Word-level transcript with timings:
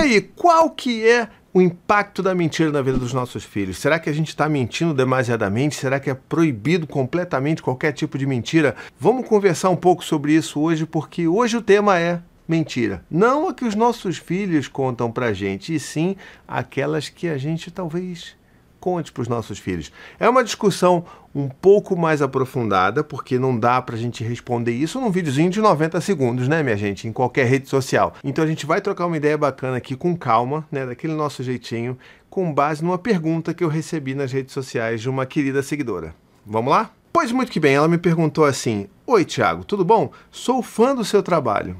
aí, 0.00 0.20
qual 0.20 0.70
que 0.70 1.06
é 1.06 1.28
o 1.52 1.60
impacto 1.60 2.22
da 2.22 2.34
mentira 2.34 2.70
na 2.70 2.80
vida 2.80 2.96
dos 2.96 3.12
nossos 3.12 3.44
filhos? 3.44 3.78
Será 3.78 3.98
que 3.98 4.08
a 4.08 4.12
gente 4.12 4.28
está 4.28 4.48
mentindo 4.48 4.94
demasiadamente? 4.94 5.76
Será 5.76 6.00
que 6.00 6.08
é 6.08 6.14
proibido 6.14 6.86
completamente 6.86 7.62
qualquer 7.62 7.92
tipo 7.92 8.16
de 8.16 8.26
mentira? 8.26 8.74
Vamos 8.98 9.28
conversar 9.28 9.70
um 9.70 9.76
pouco 9.76 10.04
sobre 10.04 10.32
isso 10.32 10.60
hoje, 10.60 10.86
porque 10.86 11.28
hoje 11.28 11.56
o 11.56 11.62
tema 11.62 11.98
é 11.98 12.20
mentira. 12.48 13.04
Não 13.10 13.48
a 13.48 13.54
que 13.54 13.64
os 13.64 13.74
nossos 13.74 14.16
filhos 14.16 14.68
contam 14.68 15.10
pra 15.10 15.32
gente, 15.32 15.74
e 15.74 15.80
sim 15.80 16.16
aquelas 16.48 17.08
que 17.08 17.28
a 17.28 17.36
gente 17.36 17.70
talvez 17.70 18.39
conte 18.80 19.12
para 19.12 19.20
os 19.22 19.28
nossos 19.28 19.58
filhos. 19.58 19.92
É 20.18 20.28
uma 20.28 20.42
discussão 20.42 21.04
um 21.34 21.48
pouco 21.48 21.96
mais 21.96 22.22
aprofundada, 22.22 23.04
porque 23.04 23.38
não 23.38 23.56
dá 23.56 23.80
para 23.80 23.94
a 23.94 23.98
gente 23.98 24.24
responder 24.24 24.72
isso 24.72 25.00
num 25.00 25.10
videozinho 25.10 25.50
de 25.50 25.60
90 25.60 26.00
segundos, 26.00 26.48
né, 26.48 26.62
minha 26.62 26.76
gente, 26.76 27.06
em 27.06 27.12
qualquer 27.12 27.46
rede 27.46 27.68
social. 27.68 28.14
Então 28.24 28.42
a 28.42 28.46
gente 28.46 28.66
vai 28.66 28.80
trocar 28.80 29.06
uma 29.06 29.16
ideia 29.16 29.38
bacana 29.38 29.76
aqui 29.76 29.94
com 29.94 30.16
calma, 30.16 30.66
né, 30.72 30.86
daquele 30.86 31.12
nosso 31.12 31.42
jeitinho, 31.42 31.96
com 32.28 32.52
base 32.52 32.82
numa 32.82 32.98
pergunta 32.98 33.54
que 33.54 33.62
eu 33.62 33.68
recebi 33.68 34.14
nas 34.14 34.32
redes 34.32 34.52
sociais 34.52 35.00
de 35.00 35.08
uma 35.08 35.26
querida 35.26 35.62
seguidora. 35.62 36.14
Vamos 36.44 36.70
lá? 36.70 36.90
Pois 37.12 37.32
muito 37.32 37.52
que 37.52 37.60
bem, 37.60 37.74
ela 37.74 37.88
me 37.88 37.98
perguntou 37.98 38.44
assim: 38.44 38.88
Oi, 39.06 39.24
Thiago, 39.24 39.64
tudo 39.64 39.84
bom? 39.84 40.12
Sou 40.30 40.62
fã 40.62 40.94
do 40.94 41.04
seu 41.04 41.22
trabalho. 41.22 41.76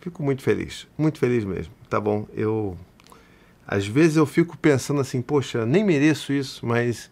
Fico 0.00 0.22
muito 0.22 0.42
feliz, 0.42 0.86
muito 0.96 1.18
feliz 1.18 1.44
mesmo. 1.44 1.72
Tá 1.88 2.00
bom, 2.00 2.26
eu 2.34 2.76
às 3.66 3.86
vezes 3.86 4.16
eu 4.16 4.26
fico 4.26 4.56
pensando 4.56 5.00
assim, 5.00 5.22
poxa, 5.22 5.64
nem 5.64 5.84
mereço 5.84 6.32
isso, 6.32 6.66
mas 6.66 7.10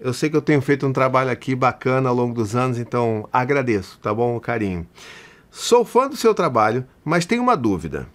eu 0.00 0.12
sei 0.12 0.30
que 0.30 0.36
eu 0.36 0.42
tenho 0.42 0.60
feito 0.60 0.86
um 0.86 0.92
trabalho 0.92 1.30
aqui 1.30 1.54
bacana 1.54 2.08
ao 2.08 2.14
longo 2.14 2.34
dos 2.34 2.54
anos, 2.54 2.78
então 2.78 3.28
agradeço, 3.32 3.98
tá 4.00 4.14
bom? 4.14 4.38
Carinho. 4.40 4.86
Sou 5.50 5.84
fã 5.84 6.08
do 6.08 6.16
seu 6.16 6.34
trabalho, 6.34 6.86
mas 7.04 7.26
tenho 7.26 7.42
uma 7.42 7.56
dúvida. 7.56 8.08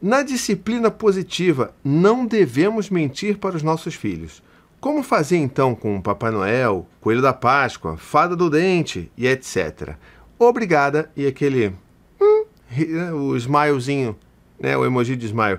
Na 0.00 0.22
disciplina 0.22 0.90
positiva, 0.90 1.74
não 1.82 2.26
devemos 2.26 2.90
mentir 2.90 3.38
para 3.38 3.56
os 3.56 3.62
nossos 3.62 3.94
filhos. 3.94 4.42
Como 4.80 5.02
fazer 5.02 5.38
então 5.38 5.74
com 5.74 6.00
Papai 6.00 6.30
Noel, 6.30 6.86
Coelho 7.00 7.22
da 7.22 7.32
Páscoa, 7.32 7.96
Fada 7.96 8.36
do 8.36 8.50
Dente 8.50 9.10
e 9.16 9.26
etc. 9.26 9.96
Obrigada 10.38 11.10
e 11.16 11.26
aquele 11.26 11.74
hum, 12.20 12.44
o 13.14 13.36
smilezinho, 13.36 14.14
né, 14.60 14.76
o 14.76 14.84
emoji 14.84 15.16
de 15.16 15.26
smile 15.26 15.58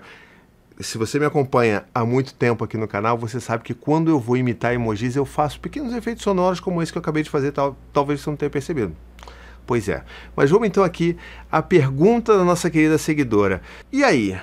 se 0.80 0.98
você 0.98 1.18
me 1.18 1.26
acompanha 1.26 1.86
há 1.94 2.06
muito 2.06 2.34
tempo 2.34 2.64
aqui 2.64 2.78
no 2.78 2.88
canal, 2.88 3.18
você 3.18 3.40
sabe 3.40 3.64
que 3.64 3.74
quando 3.74 4.10
eu 4.10 4.20
vou 4.20 4.36
imitar 4.36 4.74
emojis, 4.74 5.16
eu 5.16 5.26
faço 5.26 5.60
pequenos 5.60 5.94
efeitos 5.94 6.24
sonoros 6.24 6.60
como 6.60 6.82
esse 6.82 6.92
que 6.92 6.98
eu 6.98 7.02
acabei 7.02 7.24
de 7.24 7.30
fazer, 7.30 7.52
tal, 7.52 7.78
talvez 7.94 8.22
você 8.22 8.30
não 8.30 8.38
tenha 8.38 8.50
percebido. 8.50 8.96
Pois 9.66 9.88
é. 9.90 10.04
Mas 10.36 10.50
vamos 10.50 10.68
então 10.68 10.84
aqui 10.84 11.18
à 11.52 11.62
pergunta 11.62 12.38
da 12.38 12.44
nossa 12.44 12.70
querida 12.70 12.98
seguidora. 12.98 13.62
E 13.92 14.04
aí? 14.04 14.40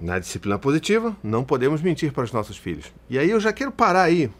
Na 0.00 0.18
disciplina 0.18 0.58
positiva, 0.58 1.16
não 1.22 1.42
podemos 1.42 1.80
mentir 1.80 2.12
para 2.12 2.24
os 2.24 2.32
nossos 2.32 2.56
filhos. 2.56 2.92
E 3.08 3.18
aí 3.18 3.30
eu 3.30 3.40
já 3.40 3.52
quero 3.52 3.72
parar 3.72 4.02
aí. 4.02 4.30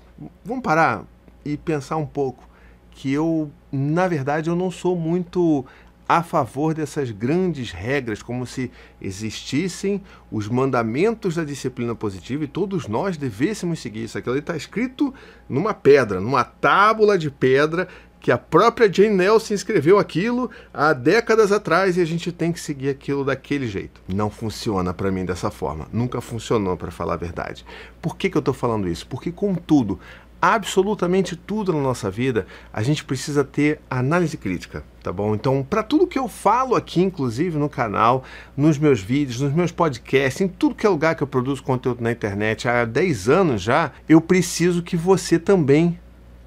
Vamos 0.45 0.63
parar 0.63 1.05
e 1.45 1.57
pensar 1.57 1.97
um 1.97 2.07
pouco 2.07 2.47
que 2.91 3.13
eu, 3.13 3.51
na 3.71 4.09
verdade, 4.09 4.51
eu 4.51 4.57
não 4.57 4.71
sou 4.71 4.97
muito 4.97 5.65
a 6.09 6.23
favor 6.23 6.73
dessas 6.73 7.11
grandes 7.11 7.73
regras, 7.73 8.23
como 8.23 8.47
se 8.47 8.71
existissem 9.01 10.03
os 10.31 10.49
mandamentos 10.49 11.35
da 11.35 11.45
disciplina 11.45 11.95
positiva 11.95 12.45
e 12.45 12.49
todos 12.49 12.87
nós 12.87 13.17
devêssemos 13.17 13.81
seguir 13.81 14.05
isso. 14.05 14.17
Aquilo 14.17 14.37
está 14.37 14.57
escrito 14.57 15.13
numa 15.49 15.75
pedra, 15.75 16.21
numa 16.21 16.45
tábula 16.45 17.19
de 17.19 17.31
pedra 17.31 17.89
que 18.27 18.33
a 18.33 18.39
própria 18.39 18.93
Jane 18.93 19.15
Nelson 19.15 19.55
escreveu 19.55 20.01
aquilo 20.01 20.51
há 20.75 20.93
décadas 20.93 21.53
atrás 21.53 21.97
e 21.97 22.01
a 22.01 22.05
gente 22.05 22.33
tem 22.33 22.51
que 22.51 22.59
seguir 22.59 22.89
aquilo 22.89 23.25
daquele 23.25 23.69
jeito. 23.69 24.01
Não 24.09 24.29
funciona 24.29 24.93
para 24.93 25.13
mim 25.13 25.25
dessa 25.25 25.49
forma. 25.49 25.87
Nunca 25.93 26.21
funcionou, 26.21 26.77
para 26.77 26.91
falar 26.91 27.15
a 27.15 27.19
verdade. 27.19 27.65
Por 28.03 28.17
que, 28.17 28.29
que 28.29 28.37
eu 28.37 28.41
estou 28.41 28.53
falando 28.53 28.89
isso? 28.89 29.07
Porque, 29.07 29.31
contudo, 29.31 30.01
absolutamente 30.41 31.35
tudo 31.35 31.73
na 31.73 31.81
nossa 31.81 32.11
vida, 32.11 32.47
a 32.73 32.83
gente 32.83 33.05
precisa 33.05 33.43
ter 33.43 33.81
análise 33.91 34.37
crítica, 34.37 34.85
tá 35.03 35.13
bom? 35.13 35.35
Então, 35.35 35.63
para 35.63 35.83
tudo 35.83 36.07
que 36.07 36.19
eu 36.19 36.29
falo 36.29 36.75
aqui, 36.75 37.03
inclusive 37.03 37.59
no 37.59 37.69
canal, 37.69 38.25
nos 38.57 38.79
meus 38.79 39.01
vídeos, 39.01 39.41
nos 39.41 39.53
meus 39.53 39.73
podcasts, 39.73 40.41
em 40.41 40.49
tudo 40.49 40.75
que 40.75 40.87
é 40.87 40.89
lugar 40.89 41.15
que 41.15 41.23
eu 41.23 41.27
produzo 41.27 41.63
conteúdo 41.63 42.03
na 42.03 42.13
internet 42.13 42.69
há 42.69 42.85
10 42.85 43.29
anos 43.29 43.63
já, 43.63 43.93
eu 44.09 44.21
preciso 44.21 44.83
que 44.83 44.97
você 44.97 45.39
também 45.39 45.99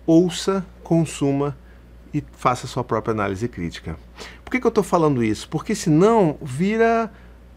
ouça, 0.05 0.65
consuma 0.83 1.57
e 2.13 2.23
faça 2.31 2.67
sua 2.67 2.83
própria 2.83 3.11
análise 3.11 3.47
crítica. 3.47 3.97
Por 4.43 4.51
que, 4.51 4.59
que 4.59 4.65
eu 4.65 4.69
estou 4.69 4.83
falando 4.83 5.23
isso? 5.23 5.47
Porque 5.47 5.75
senão 5.75 6.37
vira 6.41 7.11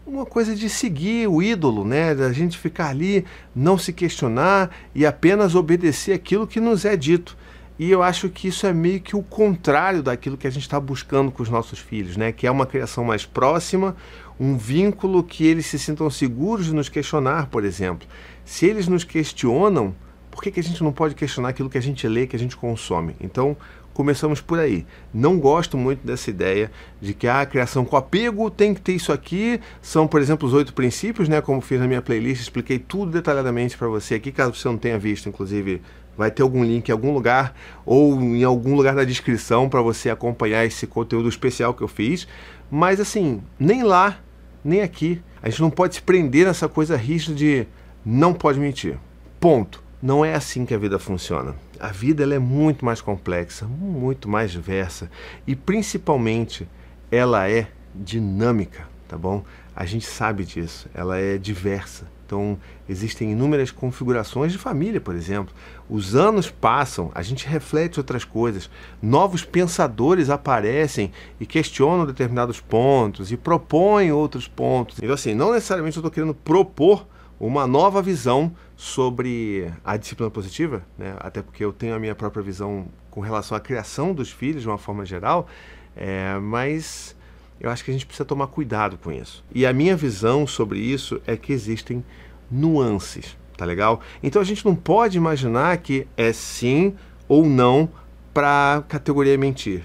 uma 0.05 0.25
coisa 0.25 0.55
de 0.55 0.69
seguir 0.69 1.27
o 1.27 1.41
ídolo, 1.41 1.85
né? 1.85 2.13
Da 2.13 2.31
gente 2.33 2.57
ficar 2.57 2.89
ali, 2.89 3.25
não 3.55 3.77
se 3.77 3.93
questionar 3.93 4.69
e 4.93 5.05
apenas 5.05 5.55
obedecer 5.55 6.13
aquilo 6.13 6.47
que 6.47 6.59
nos 6.59 6.85
é 6.85 6.95
dito. 6.95 7.37
E 7.79 7.89
eu 7.89 8.03
acho 8.03 8.29
que 8.29 8.47
isso 8.47 8.67
é 8.67 8.73
meio 8.73 9.01
que 9.01 9.15
o 9.15 9.23
contrário 9.23 10.03
daquilo 10.03 10.37
que 10.37 10.45
a 10.45 10.49
gente 10.49 10.63
está 10.63 10.79
buscando 10.79 11.31
com 11.31 11.41
os 11.41 11.49
nossos 11.49 11.79
filhos, 11.79 12.15
né? 12.15 12.31
Que 12.31 12.45
é 12.45 12.51
uma 12.51 12.65
criação 12.65 13.03
mais 13.03 13.25
próxima, 13.25 13.95
um 14.39 14.57
vínculo 14.57 15.23
que 15.23 15.45
eles 15.45 15.65
se 15.65 15.79
sintam 15.79 16.09
seguros 16.09 16.67
de 16.67 16.73
nos 16.73 16.89
questionar, 16.89 17.47
por 17.47 17.63
exemplo. 17.63 18.07
Se 18.45 18.65
eles 18.65 18.87
nos 18.87 19.03
questionam, 19.03 19.95
por 20.33 20.41
que, 20.41 20.49
que 20.49 20.59
a 20.59 20.63
gente 20.63 20.83
não 20.83 20.91
pode 20.91 21.13
questionar 21.13 21.49
aquilo 21.49 21.69
que 21.69 21.77
a 21.77 21.81
gente 21.81 22.07
lê, 22.07 22.25
que 22.25 22.35
a 22.35 22.39
gente 22.39 22.57
consome? 22.57 23.15
Então, 23.21 23.55
começamos 23.93 24.41
por 24.41 24.57
aí. 24.57 24.83
Não 25.13 25.37
gosto 25.37 25.77
muito 25.77 26.05
dessa 26.05 26.31
ideia 26.31 26.71
de 26.99 27.13
que 27.13 27.27
ah, 27.27 27.41
a 27.41 27.45
criação 27.45 27.85
com 27.85 27.95
apego 27.95 28.49
tem 28.49 28.73
que 28.73 28.81
ter 28.81 28.93
isso 28.93 29.13
aqui. 29.13 29.59
São, 29.79 30.07
por 30.07 30.19
exemplo, 30.19 30.47
os 30.47 30.53
oito 30.55 30.73
princípios, 30.73 31.29
né? 31.29 31.39
Como 31.39 31.61
fiz 31.61 31.79
na 31.79 31.87
minha 31.87 32.01
playlist, 32.01 32.41
expliquei 32.41 32.79
tudo 32.79 33.11
detalhadamente 33.11 33.77
para 33.77 33.87
você 33.87 34.15
aqui, 34.15 34.31
caso 34.31 34.55
você 34.55 34.67
não 34.67 34.77
tenha 34.77 34.97
visto, 34.97 35.29
inclusive. 35.29 35.83
Vai 36.17 36.31
ter 36.31 36.41
algum 36.41 36.63
link 36.63 36.89
em 36.89 36.91
algum 36.91 37.13
lugar 37.13 37.55
ou 37.85 38.19
em 38.19 38.43
algum 38.43 38.75
lugar 38.75 38.95
da 38.95 39.03
descrição 39.03 39.69
para 39.69 39.83
você 39.83 40.09
acompanhar 40.09 40.65
esse 40.65 40.87
conteúdo 40.87 41.29
especial 41.29 41.75
que 41.75 41.83
eu 41.83 41.87
fiz. 41.87 42.27
Mas 42.71 42.99
assim, 42.99 43.43
nem 43.59 43.83
lá, 43.83 44.17
nem 44.65 44.81
aqui. 44.81 45.21
A 45.43 45.49
gente 45.49 45.61
não 45.61 45.69
pode 45.69 45.93
se 45.93 46.01
prender 46.01 46.47
nessa 46.47 46.67
coisa 46.67 46.97
rígida 46.97 47.35
de 47.35 47.67
não 48.03 48.33
pode 48.33 48.59
mentir. 48.59 48.97
Ponto. 49.39 49.82
Não 50.03 50.25
é 50.25 50.35
assim 50.35 50.65
que 50.65 50.73
a 50.73 50.77
vida 50.77 50.99
funciona. 50.99 51.55
A 51.79 51.87
vida 51.87 52.23
ela 52.23 52.35
é 52.35 52.39
muito 52.39 52.83
mais 52.83 52.99
complexa, 52.99 53.65
muito 53.65 54.27
mais 54.27 54.51
diversa 54.51 55.09
e 55.47 55.55
principalmente 55.55 56.67
ela 57.09 57.49
é 57.49 57.69
dinâmica, 57.95 58.85
tá 59.07 59.17
bom? 59.17 59.45
A 59.73 59.85
gente 59.85 60.05
sabe 60.05 60.43
disso, 60.43 60.89
ela 60.93 61.17
é 61.17 61.37
diversa. 61.37 62.05
Então, 62.25 62.59
existem 62.89 63.31
inúmeras 63.31 63.71
configurações 63.71 64.51
de 64.51 64.57
família, 64.57 64.99
por 64.99 65.15
exemplo. 65.15 65.55
Os 65.89 66.15
anos 66.15 66.49
passam, 66.49 67.09
a 67.15 67.21
gente 67.21 67.47
reflete 67.47 67.97
outras 67.97 68.25
coisas, 68.25 68.69
novos 69.01 69.45
pensadores 69.45 70.29
aparecem 70.29 71.13
e 71.39 71.45
questionam 71.45 72.05
determinados 72.05 72.59
pontos 72.59 73.31
e 73.31 73.37
propõem 73.37 74.11
outros 74.11 74.49
pontos. 74.49 74.97
Então, 75.01 75.13
assim, 75.13 75.33
não 75.33 75.53
necessariamente 75.53 75.95
eu 75.95 76.01
estou 76.01 76.11
querendo 76.11 76.33
propor 76.33 77.07
uma 77.47 77.67
nova 77.67 78.01
visão 78.01 78.55
sobre 78.75 79.69
a 79.83 79.97
disciplina 79.97 80.31
positiva, 80.31 80.81
né? 80.97 81.15
até 81.19 81.41
porque 81.41 81.63
eu 81.63 81.73
tenho 81.73 81.93
a 81.93 81.99
minha 81.99 82.15
própria 82.15 82.41
visão 82.41 82.87
com 83.11 83.19
relação 83.19 83.57
à 83.57 83.59
criação 83.59 84.13
dos 84.13 84.31
filhos 84.31 84.61
de 84.61 84.67
uma 84.67 84.77
forma 84.77 85.05
geral, 85.05 85.47
é, 85.95 86.37
mas 86.39 87.15
eu 87.59 87.69
acho 87.69 87.83
que 87.83 87.91
a 87.91 87.93
gente 87.93 88.05
precisa 88.05 88.23
tomar 88.23 88.47
cuidado 88.47 88.97
com 88.97 89.11
isso. 89.11 89.43
E 89.53 89.65
a 89.65 89.73
minha 89.73 89.95
visão 89.95 90.47
sobre 90.47 90.79
isso 90.79 91.21
é 91.27 91.35
que 91.35 91.51
existem 91.51 92.03
nuances, 92.49 93.37
tá 93.57 93.65
legal? 93.65 93.99
Então 94.21 94.41
a 94.41 94.45
gente 94.45 94.65
não 94.65 94.75
pode 94.75 95.17
imaginar 95.17 95.77
que 95.77 96.07
é 96.15 96.31
sim 96.31 96.95
ou 97.27 97.45
não 97.45 97.89
para 98.33 98.77
a 98.77 98.81
categoria 98.83 99.37
mentir. 99.37 99.83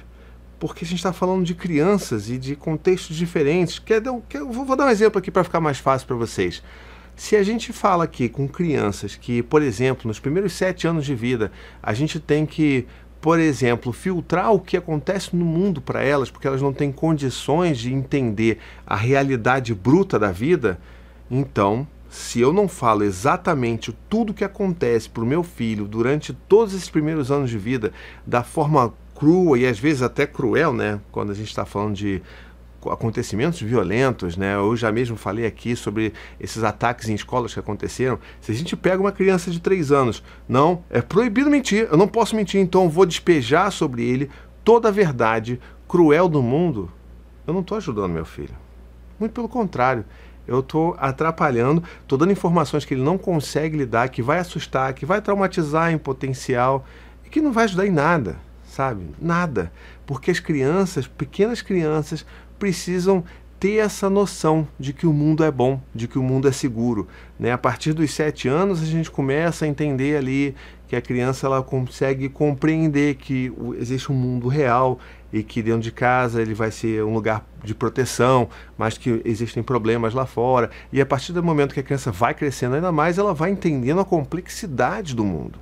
Porque 0.60 0.84
a 0.84 0.88
gente 0.88 0.98
está 0.98 1.12
falando 1.12 1.44
de 1.44 1.54
crianças 1.54 2.30
e 2.30 2.38
de 2.38 2.56
contextos 2.56 3.16
diferentes. 3.16 3.78
Quer, 3.78 4.02
quer, 4.28 4.42
vou 4.42 4.76
dar 4.76 4.86
um 4.86 4.90
exemplo 4.90 5.18
aqui 5.18 5.30
para 5.30 5.44
ficar 5.44 5.60
mais 5.60 5.78
fácil 5.78 6.06
para 6.06 6.16
vocês. 6.16 6.62
Se 7.18 7.34
a 7.34 7.42
gente 7.42 7.72
fala 7.72 8.04
aqui 8.04 8.28
com 8.28 8.46
crianças 8.46 9.16
que, 9.16 9.42
por 9.42 9.60
exemplo, 9.60 10.06
nos 10.06 10.20
primeiros 10.20 10.52
sete 10.52 10.86
anos 10.86 11.04
de 11.04 11.16
vida, 11.16 11.50
a 11.82 11.92
gente 11.92 12.20
tem 12.20 12.46
que, 12.46 12.86
por 13.20 13.40
exemplo, 13.40 13.92
filtrar 13.92 14.52
o 14.52 14.60
que 14.60 14.76
acontece 14.76 15.34
no 15.34 15.44
mundo 15.44 15.80
para 15.80 16.00
elas, 16.00 16.30
porque 16.30 16.46
elas 16.46 16.62
não 16.62 16.72
têm 16.72 16.92
condições 16.92 17.76
de 17.76 17.92
entender 17.92 18.58
a 18.86 18.94
realidade 18.94 19.74
bruta 19.74 20.16
da 20.16 20.30
vida, 20.30 20.78
então, 21.28 21.88
se 22.08 22.40
eu 22.40 22.52
não 22.52 22.68
falo 22.68 23.02
exatamente 23.02 23.92
tudo 24.08 24.30
o 24.30 24.34
que 24.34 24.44
acontece 24.44 25.10
para 25.10 25.24
o 25.24 25.26
meu 25.26 25.42
filho 25.42 25.88
durante 25.88 26.32
todos 26.32 26.72
esses 26.72 26.88
primeiros 26.88 27.32
anos 27.32 27.50
de 27.50 27.58
vida, 27.58 27.92
da 28.24 28.44
forma 28.44 28.94
crua 29.16 29.58
e 29.58 29.66
às 29.66 29.80
vezes 29.80 30.02
até 30.02 30.24
cruel, 30.24 30.72
né? 30.72 31.00
Quando 31.10 31.32
a 31.32 31.34
gente 31.34 31.48
está 31.48 31.66
falando 31.66 31.96
de 31.96 32.22
acontecimentos 32.90 33.60
violentos, 33.60 34.36
né? 34.36 34.54
Eu 34.54 34.76
já 34.76 34.90
mesmo 34.92 35.16
falei 35.16 35.46
aqui 35.46 35.76
sobre 35.76 36.12
esses 36.40 36.62
ataques 36.64 37.08
em 37.08 37.14
escolas 37.14 37.52
que 37.52 37.60
aconteceram. 37.60 38.18
Se 38.40 38.52
a 38.52 38.54
gente 38.54 38.76
pega 38.76 39.00
uma 39.00 39.12
criança 39.12 39.50
de 39.50 39.60
3 39.60 39.92
anos, 39.92 40.22
não, 40.48 40.82
é 40.90 41.00
proibido 41.00 41.50
mentir, 41.50 41.88
eu 41.90 41.96
não 41.96 42.08
posso 42.08 42.36
mentir, 42.36 42.60
então 42.60 42.88
vou 42.88 43.06
despejar 43.06 43.70
sobre 43.70 44.02
ele 44.02 44.30
toda 44.64 44.88
a 44.88 44.92
verdade 44.92 45.60
cruel 45.86 46.28
do 46.28 46.42
mundo. 46.42 46.90
Eu 47.46 47.54
não 47.54 47.60
estou 47.60 47.78
ajudando 47.78 48.12
meu 48.12 48.24
filho. 48.24 48.54
Muito 49.18 49.32
pelo 49.32 49.48
contrário, 49.48 50.04
eu 50.46 50.60
estou 50.60 50.96
atrapalhando, 50.98 51.82
estou 52.02 52.16
dando 52.16 52.32
informações 52.32 52.84
que 52.84 52.94
ele 52.94 53.02
não 53.02 53.18
consegue 53.18 53.76
lidar, 53.76 54.08
que 54.08 54.22
vai 54.22 54.38
assustar, 54.38 54.92
que 54.94 55.04
vai 55.04 55.20
traumatizar 55.20 55.92
em 55.92 55.98
potencial 55.98 56.86
e 57.24 57.28
que 57.28 57.40
não 57.40 57.52
vai 57.52 57.64
ajudar 57.64 57.86
em 57.86 57.90
nada, 57.90 58.36
sabe? 58.64 59.10
Nada. 59.20 59.72
Porque 60.06 60.30
as 60.30 60.40
crianças, 60.40 61.06
pequenas 61.06 61.60
crianças, 61.60 62.24
precisam 62.58 63.24
ter 63.58 63.78
essa 63.78 64.08
noção 64.08 64.68
de 64.78 64.92
que 64.92 65.06
o 65.06 65.12
mundo 65.12 65.42
é 65.42 65.50
bom, 65.50 65.80
de 65.94 66.06
que 66.06 66.18
o 66.18 66.22
mundo 66.22 66.46
é 66.46 66.52
seguro. 66.52 67.08
Né? 67.38 67.50
A 67.50 67.58
partir 67.58 67.92
dos 67.92 68.12
sete 68.12 68.46
anos 68.48 68.80
a 68.80 68.84
gente 68.84 69.10
começa 69.10 69.64
a 69.64 69.68
entender 69.68 70.16
ali 70.16 70.54
que 70.86 70.94
a 70.94 71.02
criança 71.02 71.46
ela 71.46 71.62
consegue 71.62 72.28
compreender 72.28 73.16
que 73.16 73.52
existe 73.78 74.10
um 74.12 74.14
mundo 74.14 74.48
real 74.48 74.98
e 75.32 75.42
que 75.42 75.62
dentro 75.62 75.80
de 75.80 75.92
casa 75.92 76.40
ele 76.40 76.54
vai 76.54 76.70
ser 76.70 77.04
um 77.04 77.12
lugar 77.12 77.44
de 77.62 77.74
proteção, 77.74 78.48
mas 78.76 78.96
que 78.96 79.20
existem 79.24 79.62
problemas 79.62 80.14
lá 80.14 80.24
fora. 80.24 80.70
E 80.92 81.00
a 81.00 81.06
partir 81.06 81.32
do 81.32 81.42
momento 81.42 81.74
que 81.74 81.80
a 81.80 81.82
criança 81.82 82.10
vai 82.10 82.32
crescendo 82.32 82.76
ainda 82.76 82.92
mais, 82.92 83.18
ela 83.18 83.34
vai 83.34 83.50
entendendo 83.50 84.00
a 84.00 84.04
complexidade 84.04 85.14
do 85.14 85.24
mundo. 85.24 85.58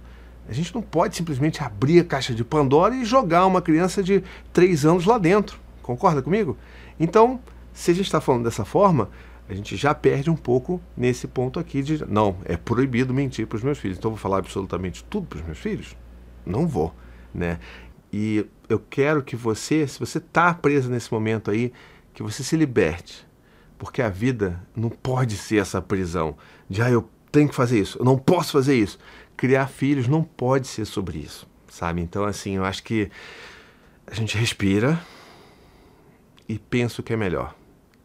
A 0.49 0.53
gente 0.53 0.73
não 0.73 0.83
pode 0.83 1.17
simplesmente 1.17 1.63
abrir 1.65 2.01
a 2.01 2.05
caixa 2.05 2.33
de 2.33 2.45
Pandora 2.45 2.95
e 2.95 3.05
jogar 3.05 3.47
uma 3.47 3.61
criança 3.61 4.03
de 4.03 4.23
três 4.53 4.85
anos 4.85 5.05
lá 5.05 5.19
dentro. 5.19 5.59
Concorda 5.83 6.23
comigo? 6.23 6.57
Então, 6.99 7.41
se 7.73 7.91
a 7.91 7.95
gente 7.95 8.07
está 8.07 8.21
falando 8.21 8.45
dessa 8.45 8.65
forma, 8.65 9.11
a 9.49 9.55
gente 9.55 9.77
já 9.77 9.95
perde 9.95 10.29
um 10.29 10.37
pouco 10.37 10.81
nesse 10.97 11.29
ponto 11.29 11.61
aqui 11.61 11.83
de 11.83 12.05
não, 12.11 12.37
é 12.45 12.57
proibido 12.57 13.15
mentir 13.15 13.47
para 13.47 13.57
os 13.57 13.63
meus 13.63 13.79
filhos. 13.79 13.99
Então 13.99 14.11
vou 14.11 14.19
falar 14.19 14.39
absolutamente 14.39 15.05
tudo 15.05 15.27
para 15.27 15.39
os 15.39 15.45
meus 15.45 15.59
filhos? 15.59 15.97
Não 16.45 16.67
vou, 16.67 16.95
né? 17.33 17.59
E 18.13 18.47
eu 18.69 18.79
quero 18.79 19.23
que 19.23 19.37
você, 19.37 19.87
se 19.87 20.01
você 20.01 20.19
está 20.19 20.53
presa 20.55 20.89
nesse 20.89 21.13
momento 21.13 21.51
aí, 21.51 21.73
que 22.13 22.23
você 22.23 22.43
se 22.43 22.57
liberte, 22.57 23.27
porque 23.79 24.01
a 24.03 24.09
vida 24.09 24.61
não 24.75 24.89
pode 24.89 25.37
ser 25.37 25.59
essa 25.59 25.83
prisão 25.83 26.37
de 26.69 26.83
ah, 26.83 26.91
eu 26.91 27.09
tenho 27.31 27.49
que 27.49 27.55
fazer 27.55 27.79
isso, 27.79 27.99
eu 27.99 28.05
não 28.05 28.19
posso 28.19 28.53
fazer 28.53 28.75
isso. 28.75 28.99
Criar 29.37 29.67
filhos 29.67 30.09
não 30.09 30.25
pode 30.25 30.67
ser 30.67 30.87
sobre 30.87 31.19
isso, 31.19 31.47
sabe? 31.69 32.01
Então 32.01 32.25
assim, 32.25 32.57
eu 32.57 32.65
acho 32.65 32.83
que 32.83 33.11
a 34.07 34.15
gente 34.15 34.37
respira 34.37 34.99
e 36.49 36.59
pensa 36.59 37.01
o 37.01 37.05
que 37.05 37.13
é 37.13 37.17
melhor 37.17 37.55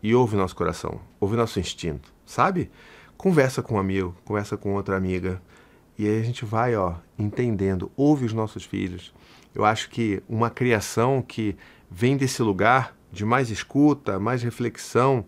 e 0.02 0.16
ouve 0.16 0.36
nosso 0.36 0.56
coração, 0.56 1.00
ouve 1.20 1.36
nosso 1.36 1.60
instinto, 1.60 2.12
sabe? 2.26 2.72
Conversa 3.18 3.62
com 3.62 3.76
um 3.76 3.80
amigo, 3.80 4.16
conversa 4.26 4.58
com 4.58 4.74
outra 4.74 4.98
amiga, 4.98 5.42
e 5.98 6.08
aí 6.08 6.20
a 6.20 6.24
gente 6.24 6.44
vai, 6.44 6.76
ó, 6.76 6.96
entendendo, 7.18 7.92
ouve 7.96 8.26
os 8.26 8.34
nossos 8.34 8.64
filhos. 8.64 9.14
Eu 9.54 9.64
acho 9.64 9.90
que 9.90 10.24
uma 10.28 10.50
criação 10.50 11.22
que 11.22 11.56
vem 11.90 12.18
desse 12.18 12.42
lugar 12.42 12.96
de 13.12 13.24
mais 13.24 13.50
escuta, 13.50 14.20
mais 14.20 14.42
reflexão, 14.42 15.26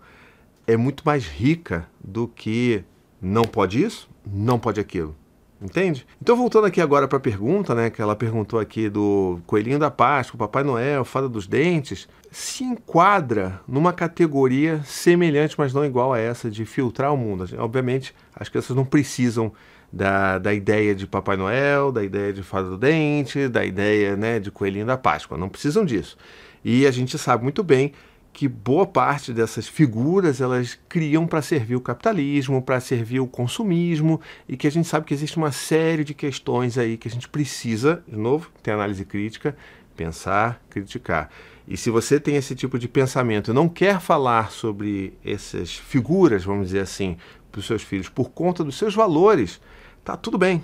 é 0.65 0.75
muito 0.75 1.03
mais 1.05 1.27
rica 1.27 1.87
do 2.03 2.27
que 2.27 2.83
não 3.21 3.43
pode 3.43 3.83
isso, 3.83 4.09
não 4.25 4.57
pode 4.57 4.79
aquilo. 4.79 5.15
Entende? 5.63 6.05
Então, 6.21 6.35
voltando 6.35 6.67
aqui 6.67 6.81
agora 6.81 7.07
para 7.07 7.17
a 7.17 7.21
pergunta, 7.21 7.73
né, 7.73 7.89
que 7.89 8.01
ela 8.01 8.17
perguntou 8.17 8.59
aqui 8.59 8.89
do 8.89 9.39
Coelhinho 9.47 9.79
da 9.79 9.89
Páscoa, 9.89 10.37
Papai 10.37 10.61
Noel, 10.61 11.05
Fada 11.05 11.29
dos 11.29 11.47
Dentes, 11.47 12.05
se 12.29 12.65
enquadra 12.65 13.61
numa 13.65 13.93
categoria 13.93 14.81
semelhante, 14.83 15.55
mas 15.57 15.73
não 15.73 15.85
igual 15.85 16.11
a 16.11 16.19
essa, 16.19 16.51
de 16.51 16.65
filtrar 16.65 17.13
o 17.13 17.17
mundo. 17.17 17.45
Obviamente, 17.59 18.13
as 18.35 18.49
crianças 18.49 18.75
não 18.75 18.83
precisam 18.83 19.53
da, 19.91 20.37
da 20.37 20.53
ideia 20.53 20.93
de 20.93 21.07
Papai 21.07 21.37
Noel, 21.37 21.93
da 21.93 22.03
ideia 22.03 22.33
de 22.33 22.43
Fada 22.43 22.69
do 22.69 22.77
Dente, 22.77 23.47
da 23.47 23.63
ideia 23.63 24.17
né, 24.17 24.41
de 24.41 24.51
Coelhinho 24.51 24.85
da 24.85 24.97
Páscoa. 24.97 25.37
Não 25.37 25.47
precisam 25.47 25.85
disso. 25.85 26.17
E 26.61 26.85
a 26.85 26.91
gente 26.91 27.17
sabe 27.17 27.41
muito 27.41 27.63
bem 27.63 27.93
que 28.33 28.47
boa 28.47 28.85
parte 28.85 29.31
dessas 29.31 29.67
figuras 29.67 30.41
elas 30.41 30.77
criam 30.89 31.27
para 31.27 31.41
servir 31.41 31.75
o 31.75 31.81
capitalismo, 31.81 32.61
para 32.63 32.79
servir 32.79 33.19
o 33.19 33.27
consumismo 33.27 34.19
e 34.49 34.57
que 34.57 34.65
a 34.65 34.71
gente 34.71 34.87
sabe 34.87 35.05
que 35.05 35.13
existe 35.13 35.37
uma 35.37 35.51
série 35.51 36.03
de 36.03 36.15
questões 36.15 36.77
aí 36.77 36.97
que 36.97 37.07
a 37.07 37.11
gente 37.11 37.29
precisa, 37.29 38.03
de 38.07 38.17
novo, 38.17 38.49
ter 38.63 38.71
análise 38.71 39.05
crítica, 39.05 39.55
pensar, 39.95 40.59
criticar. 40.69 41.29
E 41.67 41.77
se 41.77 41.91
você 41.91 42.19
tem 42.19 42.35
esse 42.35 42.55
tipo 42.55 42.79
de 42.79 42.87
pensamento 42.87 43.51
e 43.51 43.53
não 43.53 43.69
quer 43.69 44.01
falar 44.01 44.51
sobre 44.51 45.13
essas 45.23 45.75
figuras, 45.75 46.43
vamos 46.43 46.67
dizer 46.67 46.79
assim, 46.79 47.15
para 47.51 47.59
os 47.59 47.67
seus 47.67 47.83
filhos 47.83 48.09
por 48.09 48.31
conta 48.31 48.63
dos 48.63 48.75
seus 48.75 48.95
valores, 48.95 49.61
tá 50.03 50.17
tudo 50.17 50.39
bem 50.39 50.63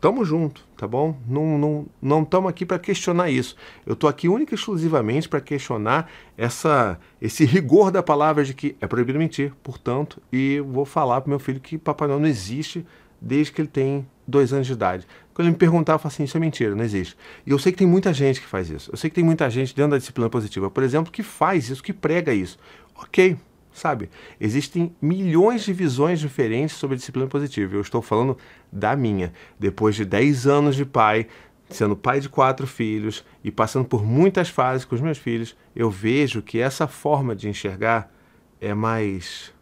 Tamo 0.00 0.24
junto, 0.24 0.64
tá 0.76 0.86
bom? 0.86 1.18
Não 1.26 1.58
não 1.58 1.86
não 2.00 2.22
estamos 2.22 2.48
aqui 2.48 2.64
para 2.64 2.78
questionar 2.78 3.30
isso. 3.30 3.56
Eu 3.84 3.94
estou 3.94 4.08
aqui 4.08 4.28
única 4.28 4.54
e 4.54 4.56
exclusivamente 4.56 5.28
para 5.28 5.40
questionar 5.40 6.08
essa 6.36 6.98
esse 7.20 7.44
rigor 7.44 7.90
da 7.90 8.00
palavra 8.00 8.44
de 8.44 8.54
que 8.54 8.76
é 8.80 8.86
proibido 8.86 9.18
mentir, 9.18 9.52
portanto, 9.60 10.22
e 10.32 10.60
vou 10.60 10.84
falar 10.84 11.20
para 11.20 11.30
meu 11.30 11.40
filho 11.40 11.58
que 11.58 11.76
Papai 11.76 12.06
Noel 12.06 12.20
não 12.20 12.28
existe 12.28 12.86
desde 13.20 13.52
que 13.52 13.60
ele 13.60 13.68
tem 13.68 14.06
dois 14.26 14.52
anos 14.52 14.68
de 14.68 14.72
idade. 14.72 15.04
Quando 15.34 15.46
ele 15.46 15.52
me 15.52 15.58
perguntar, 15.58 15.94
eu 15.94 15.98
falo 15.98 16.12
assim, 16.12 16.24
isso 16.24 16.36
é 16.36 16.40
mentira, 16.40 16.74
não 16.74 16.84
existe. 16.84 17.16
E 17.46 17.50
eu 17.50 17.58
sei 17.58 17.72
que 17.72 17.78
tem 17.78 17.86
muita 17.86 18.12
gente 18.12 18.40
que 18.40 18.46
faz 18.46 18.70
isso. 18.70 18.90
Eu 18.92 18.96
sei 18.96 19.10
que 19.10 19.16
tem 19.16 19.24
muita 19.24 19.48
gente 19.50 19.74
dentro 19.74 19.92
da 19.92 19.98
disciplina 19.98 20.28
positiva, 20.30 20.70
por 20.70 20.82
exemplo, 20.82 21.10
que 21.12 21.22
faz 21.22 21.68
isso, 21.70 21.82
que 21.82 21.92
prega 21.92 22.32
isso. 22.32 22.58
Ok, 22.94 23.36
sabe? 23.78 24.10
Existem 24.40 24.94
milhões 25.00 25.64
de 25.64 25.72
visões 25.72 26.20
diferentes 26.20 26.76
sobre 26.76 26.96
disciplina 26.96 27.28
positiva. 27.28 27.74
Eu 27.74 27.80
estou 27.80 28.02
falando 28.02 28.36
da 28.70 28.94
minha. 28.94 29.32
Depois 29.58 29.94
de 29.94 30.04
10 30.04 30.46
anos 30.46 30.76
de 30.76 30.84
pai, 30.84 31.26
sendo 31.70 31.96
pai 31.96 32.20
de 32.20 32.28
quatro 32.28 32.66
filhos 32.66 33.24
e 33.42 33.50
passando 33.50 33.86
por 33.86 34.04
muitas 34.04 34.48
fases 34.48 34.84
com 34.84 34.94
os 34.94 35.00
meus 35.00 35.18
filhos, 35.18 35.56
eu 35.74 35.90
vejo 35.90 36.42
que 36.42 36.60
essa 36.60 36.86
forma 36.86 37.34
de 37.34 37.48
enxergar 37.48 38.12
é 38.60 38.74
mais 38.74 39.52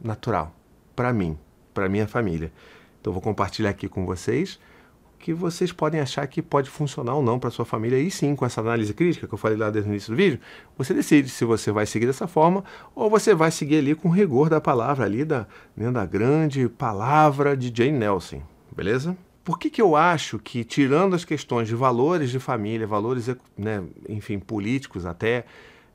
natural 0.00 0.54
para 0.94 1.12
mim, 1.12 1.38
para 1.72 1.88
minha 1.88 2.06
família. 2.06 2.52
Então 3.00 3.12
vou 3.12 3.22
compartilhar 3.22 3.70
aqui 3.70 3.88
com 3.88 4.04
vocês 4.04 4.58
que 5.18 5.34
vocês 5.34 5.72
podem 5.72 6.00
achar 6.00 6.26
que 6.26 6.40
pode 6.40 6.70
funcionar 6.70 7.14
ou 7.14 7.22
não 7.22 7.38
para 7.38 7.50
sua 7.50 7.64
família. 7.64 7.98
E 7.98 8.10
sim, 8.10 8.36
com 8.36 8.46
essa 8.46 8.60
análise 8.60 8.94
crítica 8.94 9.26
que 9.26 9.34
eu 9.34 9.38
falei 9.38 9.56
lá 9.56 9.70
desde 9.70 9.90
o 9.90 9.92
início 9.92 10.12
do 10.12 10.16
vídeo, 10.16 10.40
você 10.76 10.94
decide 10.94 11.28
se 11.28 11.44
você 11.44 11.72
vai 11.72 11.86
seguir 11.86 12.06
dessa 12.06 12.26
forma 12.26 12.64
ou 12.94 13.10
você 13.10 13.34
vai 13.34 13.50
seguir 13.50 13.78
ali 13.78 13.94
com 13.94 14.08
rigor 14.08 14.48
da 14.48 14.60
palavra 14.60 15.04
ali, 15.04 15.24
da, 15.24 15.46
né, 15.76 15.90
da 15.90 16.06
grande 16.06 16.68
palavra 16.68 17.56
de 17.56 17.72
Jane 17.74 17.98
Nelson, 17.98 18.42
beleza? 18.74 19.16
Por 19.44 19.58
que, 19.58 19.70
que 19.70 19.80
eu 19.80 19.96
acho 19.96 20.38
que, 20.38 20.62
tirando 20.62 21.14
as 21.14 21.24
questões 21.24 21.68
de 21.68 21.74
valores 21.74 22.30
de 22.30 22.38
família, 22.38 22.86
valores, 22.86 23.28
né, 23.56 23.82
enfim, 24.08 24.38
políticos 24.38 25.06
até, 25.06 25.46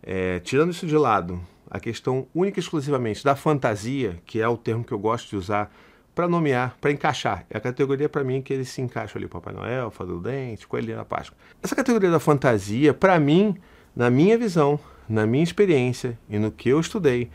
é, 0.02 0.40
tirando 0.40 0.72
isso 0.72 0.88
de 0.88 0.98
lado, 0.98 1.40
a 1.70 1.80
questão 1.80 2.28
única 2.34 2.60
e 2.60 2.62
exclusivamente 2.62 3.24
da 3.24 3.36
fantasia, 3.36 4.22
que 4.25 4.42
é 4.42 4.48
o 4.48 4.58
termo 4.58 4.84
que 4.84 4.92
eu 4.92 5.00
gosto 5.00 5.30
de 5.30 5.36
usar 5.36 5.72
para 6.13 6.27
nomear, 6.27 6.77
para 6.80 6.92
encaixar. 6.92 7.46
É 7.50 7.58
a 7.58 7.62
categoria 7.62 8.08
para 8.08 8.24
mim 8.24 8.41
que 8.41 8.53
ele 8.53 8.65
se 8.65 8.82
encaixa 8.82 9.17
ali, 9.17 9.27
Papai 9.27 9.53
Noel, 9.53 9.89
Fada 9.89 10.12
do 10.12 10.20
Dente, 10.20 10.67
Coelhinho 10.67 10.98
da 10.98 11.05
Páscoa. 11.05 11.38
Essa 11.62 11.75
categoria 11.75 12.12
da 12.12 12.20
fantasia, 12.20 12.93
para 12.93 13.20
mim, 13.20 13.58
na 13.96 14.10
minha 14.10 14.38
visão, 14.38 14.79
na 15.08 15.25
minha 15.25 15.43
experiência 15.43 16.17
e 16.29 16.38
no 16.38 16.51
que 16.51 16.70
eu 16.70 16.79
estudei, 16.79 17.29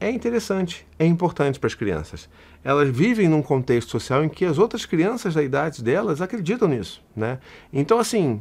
é 0.00 0.10
interessante, 0.10 0.86
é 0.98 1.04
importante 1.04 1.58
para 1.58 1.66
as 1.66 1.74
crianças. 1.74 2.28
Elas 2.62 2.88
vivem 2.88 3.28
num 3.28 3.42
contexto 3.42 3.90
social 3.90 4.24
em 4.24 4.28
que 4.28 4.44
as 4.44 4.58
outras 4.58 4.86
crianças 4.86 5.34
da 5.34 5.42
idade 5.42 5.82
delas 5.82 6.20
acreditam 6.20 6.68
nisso, 6.68 7.02
né? 7.16 7.38
Então, 7.72 7.98
assim, 7.98 8.40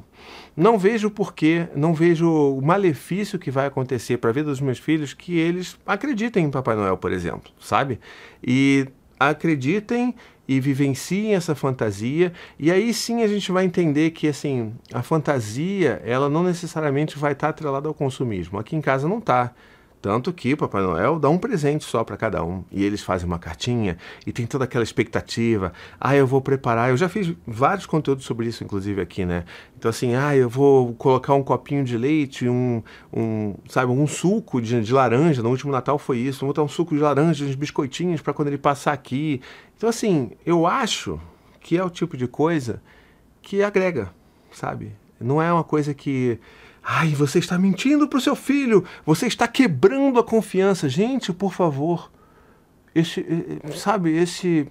não 0.56 0.78
vejo 0.78 1.10
porquê, 1.10 1.68
não 1.76 1.94
vejo 1.94 2.30
o 2.30 2.62
malefício 2.62 3.40
que 3.40 3.50
vai 3.50 3.66
acontecer 3.66 4.18
para 4.18 4.30
a 4.30 4.34
vida 4.34 4.50
dos 4.50 4.62
meus 4.62 4.78
filhos 4.78 5.14
que 5.14 5.38
eles 5.38 5.78
acreditem 5.86 6.46
em 6.46 6.52
Papai 6.52 6.76
Noel, 6.76 6.98
por 6.98 7.12
exemplo, 7.12 7.52
sabe? 7.60 8.00
E 8.44 8.88
acreditem 9.20 10.14
e 10.48 10.60
vivenciem 10.60 11.36
essa 11.36 11.54
fantasia. 11.54 12.32
E 12.58 12.72
aí 12.72 12.94
sim 12.94 13.24
a 13.24 13.28
gente 13.28 13.52
vai 13.52 13.66
entender 13.66 14.12
que 14.12 14.28
assim 14.28 14.74
a 14.94 15.04
fantasia 15.04 16.02
ela 16.06 16.30
não 16.30 16.44
necessariamente 16.44 17.18
vai 17.18 17.34
estar 17.34 17.50
atrelada 17.50 17.88
ao 17.88 17.94
consumismo. 17.94 18.58
Aqui 18.58 18.76
em 18.76 18.82
casa 18.82 19.08
não 19.08 19.20
está 19.20 19.54
tanto 20.02 20.32
que 20.32 20.56
Papai 20.56 20.82
Noel 20.84 21.20
dá 21.20 21.30
um 21.30 21.38
presente 21.38 21.84
só 21.84 22.04
para 22.04 22.16
cada 22.16 22.44
um. 22.44 22.64
E 22.72 22.84
eles 22.84 23.02
fazem 23.02 23.26
uma 23.26 23.40
cartinha 23.40 23.98
e 24.26 24.32
tem 24.32 24.46
toda 24.46 24.64
aquela 24.64 24.84
expectativa. 24.84 25.74
Ah, 26.00 26.16
eu 26.16 26.28
vou 26.28 26.42
preparar. 26.42 26.92
Eu 26.92 26.98
já 26.98 27.10
fiz 27.10 27.34
vários 27.46 27.86
conteúdos 27.86 28.24
sobre 28.24 28.48
isso, 28.48 28.64
inclusive, 28.64 29.02
aqui, 29.02 29.26
né? 29.26 29.44
Então, 29.78 29.90
assim, 29.90 30.16
ah, 30.16 30.36
eu 30.36 30.48
vou 30.48 30.94
colocar 30.94 31.34
um 31.34 31.44
copinho 31.44 31.84
de 31.84 31.98
leite, 31.98 32.48
um, 32.48 32.84
um 33.12 33.56
sabe, 33.68 33.92
um 33.92 34.08
suco 34.08 34.62
de, 34.62 34.82
de 34.82 34.94
laranja. 34.94 35.42
No 35.42 35.50
último 35.50 35.72
Natal 35.72 35.98
foi 35.98 36.20
isso. 36.20 36.42
Vou 36.42 36.50
botar 36.50 36.64
um 36.64 36.70
suco 36.70 36.96
de 36.96 37.02
laranja, 37.02 37.44
uns 37.44 37.56
biscoitinhos 37.56 38.22
para 38.22 38.34
quando 38.34 38.50
ele 38.50 38.58
passar 38.58 38.94
aqui. 38.94 39.42
Então, 39.76 39.90
assim, 39.90 40.32
eu 40.46 40.68
acho 40.68 41.20
que 41.60 41.76
é 41.76 41.84
o 41.84 41.90
tipo 41.90 42.16
de 42.16 42.28
coisa 42.28 42.82
que 43.42 43.64
agrega, 43.64 44.14
sabe? 44.52 44.94
Não 45.20 45.42
é 45.42 45.52
uma 45.52 45.64
coisa 45.64 45.94
que 45.94 46.40
Ai, 46.90 47.10
você 47.10 47.40
está 47.40 47.58
mentindo 47.58 48.08
para 48.08 48.18
o 48.18 48.22
seu 48.22 48.34
filho, 48.34 48.86
você 49.06 49.28
está 49.28 49.46
quebrando 49.46 50.20
a 50.20 50.24
confiança. 50.24 50.88
Gente, 50.88 51.34
por 51.34 51.52
favor, 51.54 52.10
esse, 52.96 53.26
sabe, 53.76 54.16
esse, 54.16 54.70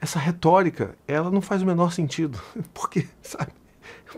essa 0.00 0.18
retórica, 0.18 0.96
ela 1.06 1.30
não 1.30 1.40
faz 1.40 1.62
o 1.62 1.66
menor 1.66 1.92
sentido. 1.92 2.40
Por 2.74 2.90
quê? 2.90 3.06
Sabe? 3.22 3.52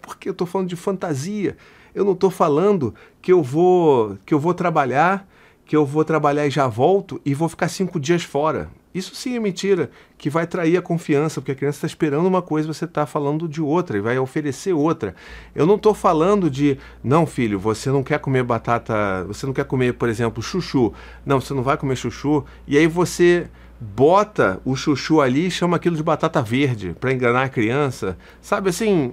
Porque 0.00 0.30
eu 0.30 0.32
estou 0.32 0.46
falando 0.46 0.70
de 0.70 0.76
fantasia. 0.76 1.58
Eu 1.94 2.06
não 2.06 2.14
estou 2.14 2.30
falando 2.30 2.94
que 3.20 3.30
eu 3.30 3.42
vou 3.42 4.16
que 4.24 4.32
eu 4.32 4.40
vou 4.40 4.54
trabalhar, 4.54 5.28
que 5.66 5.76
eu 5.76 5.84
vou 5.84 6.06
trabalhar 6.06 6.46
e 6.46 6.50
já 6.50 6.66
volto 6.66 7.20
e 7.22 7.34
vou 7.34 7.50
ficar 7.50 7.68
cinco 7.68 8.00
dias 8.00 8.22
fora. 8.22 8.70
Isso 8.96 9.14
sim 9.14 9.36
é 9.36 9.38
mentira, 9.38 9.90
que 10.16 10.30
vai 10.30 10.46
trair 10.46 10.74
a 10.78 10.80
confiança, 10.80 11.38
porque 11.38 11.52
a 11.52 11.54
criança 11.54 11.76
está 11.76 11.86
esperando 11.86 12.26
uma 12.26 12.40
coisa 12.40 12.66
e 12.66 12.72
você 12.72 12.86
está 12.86 13.04
falando 13.04 13.46
de 13.46 13.60
outra 13.60 13.98
e 13.98 14.00
vai 14.00 14.18
oferecer 14.18 14.72
outra. 14.72 15.14
Eu 15.54 15.66
não 15.66 15.74
estou 15.74 15.92
falando 15.92 16.48
de, 16.48 16.78
não, 17.04 17.26
filho, 17.26 17.58
você 17.58 17.90
não 17.90 18.02
quer 18.02 18.18
comer 18.18 18.42
batata, 18.42 19.22
você 19.26 19.44
não 19.44 19.52
quer 19.52 19.66
comer, 19.66 19.92
por 19.92 20.08
exemplo, 20.08 20.42
chuchu. 20.42 20.94
Não, 21.26 21.38
você 21.38 21.52
não 21.52 21.62
vai 21.62 21.76
comer 21.76 21.94
chuchu. 21.94 22.42
E 22.66 22.78
aí 22.78 22.86
você 22.86 23.48
bota 23.78 24.62
o 24.64 24.74
chuchu 24.74 25.20
ali 25.20 25.48
e 25.48 25.50
chama 25.50 25.76
aquilo 25.76 25.94
de 25.94 26.02
batata 26.02 26.40
verde 26.40 26.96
para 26.98 27.12
enganar 27.12 27.42
a 27.42 27.48
criança. 27.50 28.16
Sabe 28.40 28.70
assim, 28.70 29.12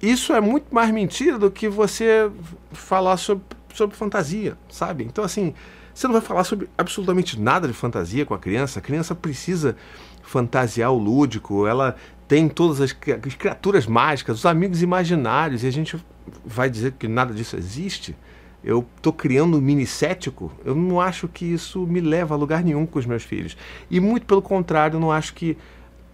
isso 0.00 0.32
é 0.32 0.40
muito 0.40 0.72
mais 0.72 0.92
mentira 0.92 1.36
do 1.40 1.50
que 1.50 1.68
você 1.68 2.30
falar 2.70 3.16
sobre, 3.16 3.42
sobre 3.74 3.96
fantasia, 3.96 4.56
sabe? 4.68 5.02
Então, 5.02 5.24
assim, 5.24 5.54
você 5.98 6.06
não 6.06 6.12
vai 6.12 6.22
falar 6.22 6.44
sobre 6.44 6.68
absolutamente 6.78 7.40
nada 7.40 7.66
de 7.66 7.74
fantasia 7.74 8.24
com 8.24 8.32
a 8.32 8.38
criança. 8.38 8.78
A 8.78 8.82
criança 8.82 9.16
precisa 9.16 9.74
fantasiar 10.22 10.92
o 10.92 10.98
lúdico, 10.98 11.66
ela 11.66 11.96
tem 12.28 12.48
todas 12.48 12.80
as, 12.80 12.96
as 13.26 13.34
criaturas 13.34 13.84
mágicas, 13.84 14.38
os 14.38 14.46
amigos 14.46 14.80
imaginários, 14.80 15.64
e 15.64 15.66
a 15.66 15.72
gente 15.72 15.96
vai 16.44 16.70
dizer 16.70 16.92
que 16.92 17.08
nada 17.08 17.34
disso 17.34 17.56
existe. 17.56 18.16
Eu 18.62 18.86
estou 18.96 19.12
criando 19.12 19.56
um 19.56 19.60
mini 19.60 19.86
cético. 19.86 20.52
Eu 20.64 20.76
não 20.76 21.00
acho 21.00 21.26
que 21.26 21.44
isso 21.44 21.84
me 21.84 22.00
leva 22.00 22.34
a 22.34 22.38
lugar 22.38 22.62
nenhum 22.62 22.86
com 22.86 23.00
os 23.00 23.06
meus 23.06 23.24
filhos. 23.24 23.56
E 23.90 23.98
muito 23.98 24.24
pelo 24.24 24.42
contrário, 24.42 25.00
não 25.00 25.10
acho 25.10 25.34
que 25.34 25.56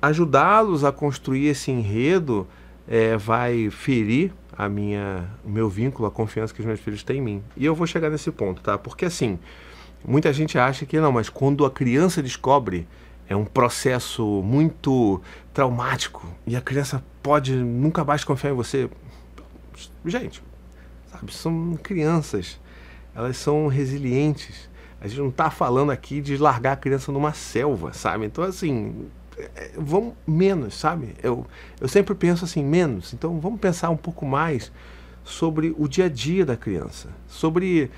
ajudá-los 0.01 0.83
a 0.83 0.93
construir 0.93 1.49
esse 1.49 1.71
enredo 1.71 2.47
é, 2.89 3.19
vai 3.19 3.69
ferir 3.69 4.33
a 4.57 4.67
minha, 4.67 5.29
o 5.45 5.51
meu 5.51 5.69
vínculo, 5.69 6.09
a 6.09 6.11
confiança 6.11 6.55
que 6.55 6.61
os 6.61 6.67
meus 6.67 6.81
filhos 6.81 7.03
têm 7.03 7.19
em 7.19 7.23
mim. 7.23 7.43
E 7.55 7.67
eu 7.67 7.75
vou 7.75 7.87
chegar 7.87 8.09
nesse 8.09 8.31
ponto, 8.31 8.63
tá? 8.63 8.79
Porque 8.79 9.05
assim, 9.05 9.39
muita 10.07 10.33
gente 10.33 10.59
acha 10.59 10.87
que 10.87 11.01
não, 11.01 11.13
mas 11.13 11.29
quando 11.29 11.65
a 11.65 11.71
criança 11.71 12.23
descobre, 12.23 12.87
é 13.29 13.35
um 13.35 13.45
processo 13.45 14.43
muito 14.43 15.21
traumático 15.53 16.27
e 16.47 16.57
a 16.57 16.61
criança 16.61 17.03
pode 17.23 17.55
nunca 17.55 18.05
mais 18.05 18.25
confiar 18.25 18.51
em 18.51 18.57
você. 18.57 18.91
Gente, 20.05 20.43
sabe, 21.11 21.33
são 21.33 21.79
crianças, 21.83 22.61
elas 23.15 23.37
são 23.37 23.67
resilientes. 23.67 24.69
A 25.01 25.07
gente 25.07 25.21
não 25.21 25.29
está 25.29 25.51
falando 25.51 25.91
aqui 25.91 26.21
de 26.21 26.37
largar 26.37 26.73
a 26.73 26.77
criança 26.77 27.13
numa 27.13 27.33
selva, 27.33 27.93
sabe? 27.93 28.27
Então, 28.27 28.45
assim, 28.45 29.07
é, 29.37 29.73
vamos 29.77 30.15
menos, 30.27 30.75
sabe? 30.75 31.15
Eu, 31.23 31.47
eu 31.81 31.89
sempre 31.89 32.15
penso 32.15 32.45
assim, 32.45 32.63
menos. 32.63 33.13
Então 33.13 33.41
vamos 33.41 33.61
pensar 33.61 33.91
um 33.91 33.97
pouco 33.97 34.25
mais 34.25 34.71
sobre 35.25 35.75
o 35.79 35.89
dia 35.89 36.07
a 36.07 36.09
dia 36.09 36.45
da 36.45 36.57
criança, 36.57 37.09
sobre 37.27 37.91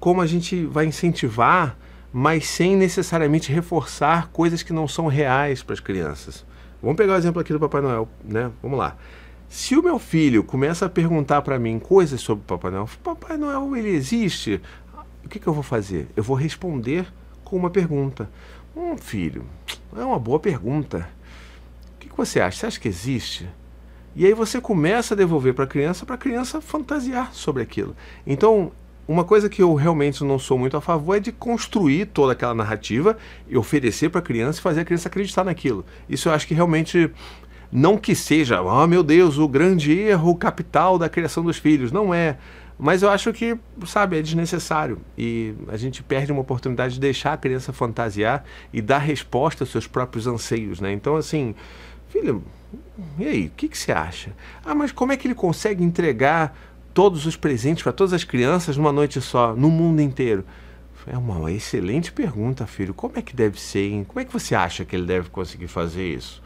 como 0.00 0.22
a 0.22 0.26
gente 0.26 0.64
vai 0.64 0.86
incentivar, 0.86 1.76
mas 2.12 2.46
sem 2.48 2.74
necessariamente 2.74 3.52
reforçar 3.52 4.28
coisas 4.32 4.62
que 4.62 4.72
não 4.72 4.88
são 4.88 5.06
reais 5.06 5.62
para 5.62 5.74
as 5.74 5.80
crianças. 5.80 6.44
Vamos 6.82 6.96
pegar 6.96 7.12
o 7.12 7.16
exemplo 7.16 7.40
aqui 7.40 7.52
do 7.52 7.60
Papai 7.60 7.82
Noel, 7.82 8.08
né? 8.24 8.50
Vamos 8.62 8.78
lá. 8.78 8.96
Se 9.48 9.76
o 9.76 9.82
meu 9.82 9.98
filho 9.98 10.42
começa 10.42 10.86
a 10.86 10.88
perguntar 10.88 11.42
para 11.42 11.58
mim 11.58 11.78
coisas 11.78 12.20
sobre 12.20 12.42
o 12.42 12.46
Papai 12.46 12.70
Noel, 12.70 12.88
Papai 13.04 13.36
Noel 13.36 13.76
ele 13.76 13.90
existe? 13.90 14.60
O 15.22 15.28
que, 15.28 15.38
que 15.38 15.46
eu 15.46 15.52
vou 15.52 15.62
fazer? 15.62 16.08
Eu 16.16 16.22
vou 16.22 16.36
responder 16.36 17.06
com 17.44 17.56
uma 17.56 17.68
pergunta. 17.68 18.30
Hum, 18.74 18.96
filho, 18.96 19.44
é 19.94 20.02
uma 20.02 20.18
boa 20.18 20.40
pergunta. 20.40 21.08
O 21.94 21.98
que, 21.98 22.08
que 22.08 22.16
você 22.16 22.40
acha? 22.40 22.58
Você 22.58 22.66
acha 22.66 22.80
que 22.80 22.88
existe? 22.88 23.46
E 24.16 24.24
aí 24.24 24.32
você 24.32 24.60
começa 24.60 25.14
a 25.14 25.16
devolver 25.16 25.52
para 25.52 25.64
a 25.64 25.68
criança, 25.68 26.06
para 26.06 26.14
a 26.14 26.18
criança 26.18 26.60
fantasiar 26.60 27.34
sobre 27.34 27.62
aquilo. 27.62 27.94
Então, 28.26 28.72
uma 29.08 29.24
coisa 29.24 29.48
que 29.48 29.62
eu 29.62 29.74
realmente 29.74 30.22
não 30.22 30.38
sou 30.38 30.58
muito 30.58 30.76
a 30.76 30.80
favor 30.80 31.16
é 31.16 31.20
de 31.20 31.32
construir 31.32 32.06
toda 32.06 32.32
aquela 32.32 32.54
narrativa 32.54 33.16
e 33.48 33.56
oferecer 33.56 34.08
para 34.08 34.20
a 34.20 34.22
criança 34.22 34.60
e 34.60 34.62
fazer 34.62 34.80
a 34.80 34.84
criança 34.84 35.08
acreditar 35.08 35.44
naquilo. 35.44 35.84
Isso 36.08 36.28
eu 36.28 36.32
acho 36.32 36.46
que 36.46 36.54
realmente 36.54 37.10
não 37.72 37.96
que 37.96 38.14
seja, 38.14 38.60
oh 38.62 38.86
meu 38.86 39.02
Deus, 39.02 39.38
o 39.38 39.48
grande 39.48 39.92
erro 39.92 40.34
capital 40.34 40.98
da 40.98 41.08
criação 41.08 41.42
dos 41.44 41.56
filhos. 41.56 41.92
Não 41.92 42.12
é. 42.12 42.38
Mas 42.78 43.02
eu 43.02 43.10
acho 43.10 43.32
que, 43.32 43.58
sabe, 43.86 44.18
é 44.18 44.22
desnecessário. 44.22 45.00
E 45.16 45.54
a 45.68 45.76
gente 45.76 46.02
perde 46.02 46.32
uma 46.32 46.40
oportunidade 46.40 46.94
de 46.94 47.00
deixar 47.00 47.34
a 47.34 47.36
criança 47.36 47.72
fantasiar 47.72 48.42
e 48.72 48.80
dar 48.80 48.98
resposta 48.98 49.64
aos 49.64 49.70
seus 49.70 49.86
próprios 49.86 50.26
anseios, 50.26 50.80
né? 50.80 50.90
Então, 50.90 51.14
assim, 51.14 51.54
filho, 52.08 52.42
e 53.18 53.26
aí, 53.26 53.46
o 53.46 53.50
que, 53.50 53.68
que 53.68 53.76
você 53.76 53.92
acha? 53.92 54.32
Ah, 54.64 54.74
mas 54.74 54.92
como 54.92 55.12
é 55.12 55.16
que 55.16 55.26
ele 55.26 55.34
consegue 55.34 55.84
entregar 55.84 56.56
todos 56.92 57.26
os 57.26 57.36
presentes 57.36 57.82
para 57.82 57.92
todas 57.92 58.12
as 58.12 58.24
crianças 58.24 58.76
numa 58.76 58.92
noite 58.92 59.20
só, 59.20 59.54
no 59.54 59.70
mundo 59.70 60.00
inteiro? 60.00 60.44
É 61.06 61.16
uma 61.16 61.50
excelente 61.50 62.12
pergunta, 62.12 62.66
filho. 62.66 62.92
Como 62.92 63.18
é 63.18 63.22
que 63.22 63.34
deve 63.34 63.60
ser, 63.60 63.90
hein? 63.90 64.04
Como 64.06 64.20
é 64.20 64.24
que 64.24 64.32
você 64.32 64.54
acha 64.54 64.84
que 64.84 64.94
ele 64.94 65.06
deve 65.06 65.30
conseguir 65.30 65.68
fazer 65.68 66.06
isso? 66.14 66.42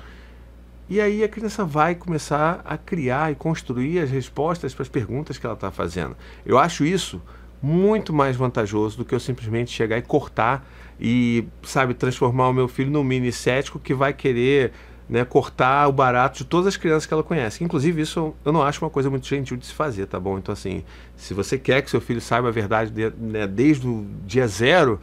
E 0.88 1.00
aí 1.00 1.24
a 1.24 1.28
criança 1.28 1.64
vai 1.64 1.94
começar 1.94 2.60
a 2.64 2.76
criar 2.76 3.32
e 3.32 3.34
construir 3.34 3.98
as 4.00 4.10
respostas 4.10 4.74
para 4.74 4.82
as 4.82 4.88
perguntas 4.88 5.38
que 5.38 5.46
ela 5.46 5.54
está 5.54 5.70
fazendo. 5.70 6.16
Eu 6.44 6.58
acho 6.58 6.84
isso 6.84 7.20
muito 7.60 8.12
mais 8.12 8.36
vantajoso 8.36 8.98
do 8.98 9.04
que 9.04 9.14
eu 9.14 9.20
simplesmente 9.20 9.70
chegar 9.70 9.96
e 9.96 10.02
cortar 10.02 10.68
e, 11.00 11.48
sabe, 11.62 11.94
transformar 11.94 12.48
o 12.48 12.52
meu 12.52 12.68
filho 12.68 12.90
num 12.90 13.02
mini 13.02 13.32
cético 13.32 13.78
que 13.78 13.94
vai 13.94 14.12
querer 14.12 14.72
né, 15.08 15.24
cortar 15.24 15.88
o 15.88 15.92
barato 15.92 16.38
de 16.38 16.44
todas 16.44 16.68
as 16.68 16.76
crianças 16.76 17.06
que 17.06 17.12
ela 17.12 17.22
conhece. 17.22 17.62
Inclusive, 17.62 18.00
isso 18.02 18.34
eu 18.44 18.52
não 18.52 18.62
acho 18.62 18.84
uma 18.84 18.90
coisa 18.90 19.10
muito 19.10 19.26
gentil 19.26 19.56
de 19.56 19.66
se 19.66 19.74
fazer, 19.74 20.06
tá 20.06 20.18
bom? 20.18 20.38
Então, 20.38 20.52
assim, 20.52 20.82
se 21.16 21.34
você 21.34 21.58
quer 21.58 21.82
que 21.82 21.90
seu 21.90 22.00
filho 22.00 22.20
saiba 22.20 22.48
a 22.48 22.50
verdade 22.50 22.90
de, 22.90 23.10
né, 23.18 23.46
desde 23.46 23.86
o 23.86 24.06
dia 24.26 24.46
zero, 24.46 25.00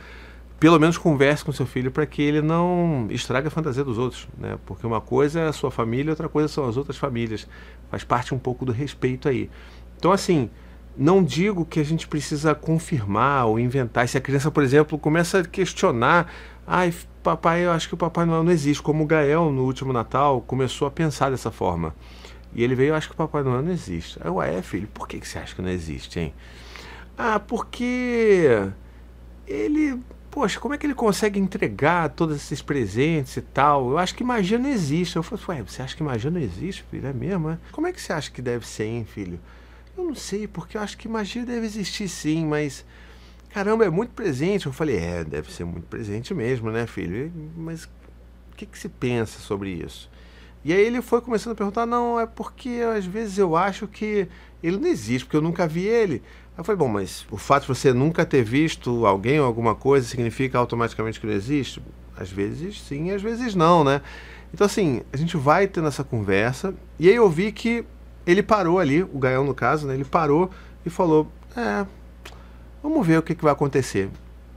pelo 0.59 0.79
menos 0.79 0.97
converse 0.97 1.43
com 1.43 1.51
seu 1.51 1.65
filho 1.65 1.91
para 1.91 2.05
que 2.05 2.21
ele 2.21 2.41
não 2.41 3.07
estrague 3.09 3.47
a 3.47 3.51
fantasia 3.51 3.83
dos 3.83 3.97
outros, 3.97 4.27
né? 4.37 4.59
Porque 4.65 4.85
uma 4.85 5.01
coisa 5.01 5.39
é 5.39 5.47
a 5.47 5.53
sua 5.53 5.71
família, 5.71 6.11
outra 6.11 6.29
coisa 6.29 6.47
são 6.47 6.67
as 6.69 6.77
outras 6.77 6.97
famílias. 6.97 7.47
Faz 7.89 8.03
parte 8.03 8.33
um 8.33 8.37
pouco 8.37 8.63
do 8.63 8.71
respeito 8.71 9.27
aí. 9.27 9.49
Então, 9.97 10.11
assim, 10.11 10.51
não 10.95 11.23
digo 11.23 11.65
que 11.65 11.79
a 11.79 11.83
gente 11.83 12.07
precisa 12.07 12.53
confirmar 12.53 13.47
ou 13.47 13.59
inventar. 13.59 14.07
Se 14.07 14.17
a 14.17 14.21
criança, 14.21 14.51
por 14.51 14.61
exemplo, 14.61 14.99
começa 14.99 15.39
a 15.39 15.43
questionar, 15.43 16.31
ai, 16.67 16.93
papai, 17.21 17.65
eu 17.65 17.71
acho 17.71 17.87
que 17.87 17.93
o 17.93 17.97
Papai 17.97 18.25
Noel 18.25 18.43
não 18.43 18.51
existe, 18.51 18.81
como 18.81 19.03
o 19.03 19.07
Gael 19.07 19.51
no 19.51 19.63
último 19.63 19.93
Natal 19.93 20.41
começou 20.41 20.87
a 20.87 20.91
pensar 20.91 21.31
dessa 21.31 21.51
forma. 21.51 21.95
E 22.53 22.63
ele 22.63 22.75
veio, 22.75 22.89
eu 22.89 22.95
acho 22.95 23.07
que 23.07 23.13
o 23.13 23.17
Papai 23.17 23.43
Noel 23.43 23.61
não 23.61 23.71
existe. 23.71 24.19
Aí, 24.21 24.29
ué, 24.29 24.61
filho, 24.61 24.87
por 24.87 25.07
que, 25.07 25.19
que 25.19 25.27
você 25.27 25.39
acha 25.39 25.55
que 25.55 25.61
não 25.61 25.69
existe, 25.69 26.19
hein? 26.19 26.33
Ah, 27.17 27.39
porque 27.39 28.69
ele 29.47 30.01
poxa, 30.31 30.59
como 30.59 30.73
é 30.73 30.77
que 30.77 30.85
ele 30.85 30.95
consegue 30.95 31.37
entregar 31.39 32.09
todos 32.09 32.37
esses 32.37 32.61
presentes 32.61 33.35
e 33.35 33.41
tal? 33.41 33.91
Eu 33.91 33.97
acho 33.97 34.15
que 34.15 34.23
magia 34.23 34.57
não 34.57 34.69
existe. 34.69 35.17
Eu 35.17 35.23
falei, 35.23 35.59
ué, 35.59 35.63
você 35.67 35.81
acha 35.81 35.95
que 35.95 36.01
magia 36.01 36.31
não 36.31 36.39
existe, 36.39 36.83
filho? 36.89 37.05
É 37.05 37.13
mesmo, 37.13 37.49
é? 37.49 37.57
Como 37.71 37.85
é 37.85 37.91
que 37.91 38.01
você 38.01 38.13
acha 38.13 38.31
que 38.31 38.41
deve 38.41 38.65
ser, 38.65 38.85
hein, 38.85 39.05
filho? 39.05 39.39
Eu 39.95 40.05
não 40.05 40.15
sei, 40.15 40.47
porque 40.47 40.77
eu 40.77 40.81
acho 40.81 40.97
que 40.97 41.07
magia 41.09 41.45
deve 41.45 41.65
existir 41.65 42.07
sim, 42.07 42.45
mas. 42.45 42.85
Caramba, 43.53 43.85
é 43.85 43.89
muito 43.89 44.11
presente. 44.11 44.65
Eu 44.65 44.73
falei, 44.73 44.97
é, 44.97 45.23
deve 45.23 45.51
ser 45.51 45.65
muito 45.65 45.85
presente 45.87 46.33
mesmo, 46.33 46.71
né, 46.71 46.87
filho? 46.87 47.31
Mas 47.55 47.85
o 47.85 48.55
que, 48.55 48.65
que 48.65 48.77
se 48.77 48.87
pensa 48.87 49.39
sobre 49.39 49.71
isso? 49.71 50.09
E 50.63 50.71
aí 50.71 50.81
ele 50.81 51.01
foi 51.01 51.21
começando 51.21 51.53
a 51.53 51.55
perguntar, 51.55 51.85
não, 51.85 52.19
é 52.19 52.25
porque 52.25 52.81
às 52.95 53.05
vezes 53.05 53.37
eu 53.37 53.55
acho 53.55 53.87
que 53.87 54.27
ele 54.61 54.77
não 54.77 54.87
existe, 54.87 55.25
porque 55.25 55.37
eu 55.37 55.41
nunca 55.41 55.67
vi 55.67 55.85
ele. 55.85 56.21
Eu 56.57 56.63
falei, 56.63 56.77
bom, 56.77 56.87
mas 56.87 57.25
o 57.31 57.37
fato 57.37 57.63
de 57.63 57.69
você 57.69 57.91
nunca 57.91 58.25
ter 58.25 58.43
visto 58.43 59.05
alguém 59.05 59.39
ou 59.39 59.45
alguma 59.45 59.73
coisa 59.73 60.07
significa 60.07 60.59
automaticamente 60.59 61.19
que 61.19 61.25
não 61.25 61.33
existe? 61.33 61.81
Às 62.15 62.29
vezes 62.31 62.79
sim, 62.81 63.09
às 63.11 63.21
vezes 63.21 63.55
não, 63.55 63.83
né? 63.83 64.01
Então, 64.53 64.65
assim, 64.65 65.01
a 65.11 65.17
gente 65.17 65.35
vai 65.37 65.65
tendo 65.65 65.87
essa 65.87 66.03
conversa, 66.03 66.75
e 66.99 67.09
aí 67.09 67.15
eu 67.15 67.29
vi 67.29 67.51
que 67.51 67.83
ele 68.27 68.43
parou 68.43 68.79
ali, 68.79 69.01
o 69.01 69.17
Gaião 69.17 69.43
no 69.43 69.55
caso, 69.55 69.87
né? 69.87 69.95
Ele 69.95 70.05
parou 70.05 70.51
e 70.85 70.89
falou: 70.89 71.31
É, 71.55 71.85
vamos 72.81 73.05
ver 73.05 73.19
o 73.19 73.23
que, 73.23 73.35
que 73.35 73.43
vai 73.43 73.53
acontecer. 73.53 74.09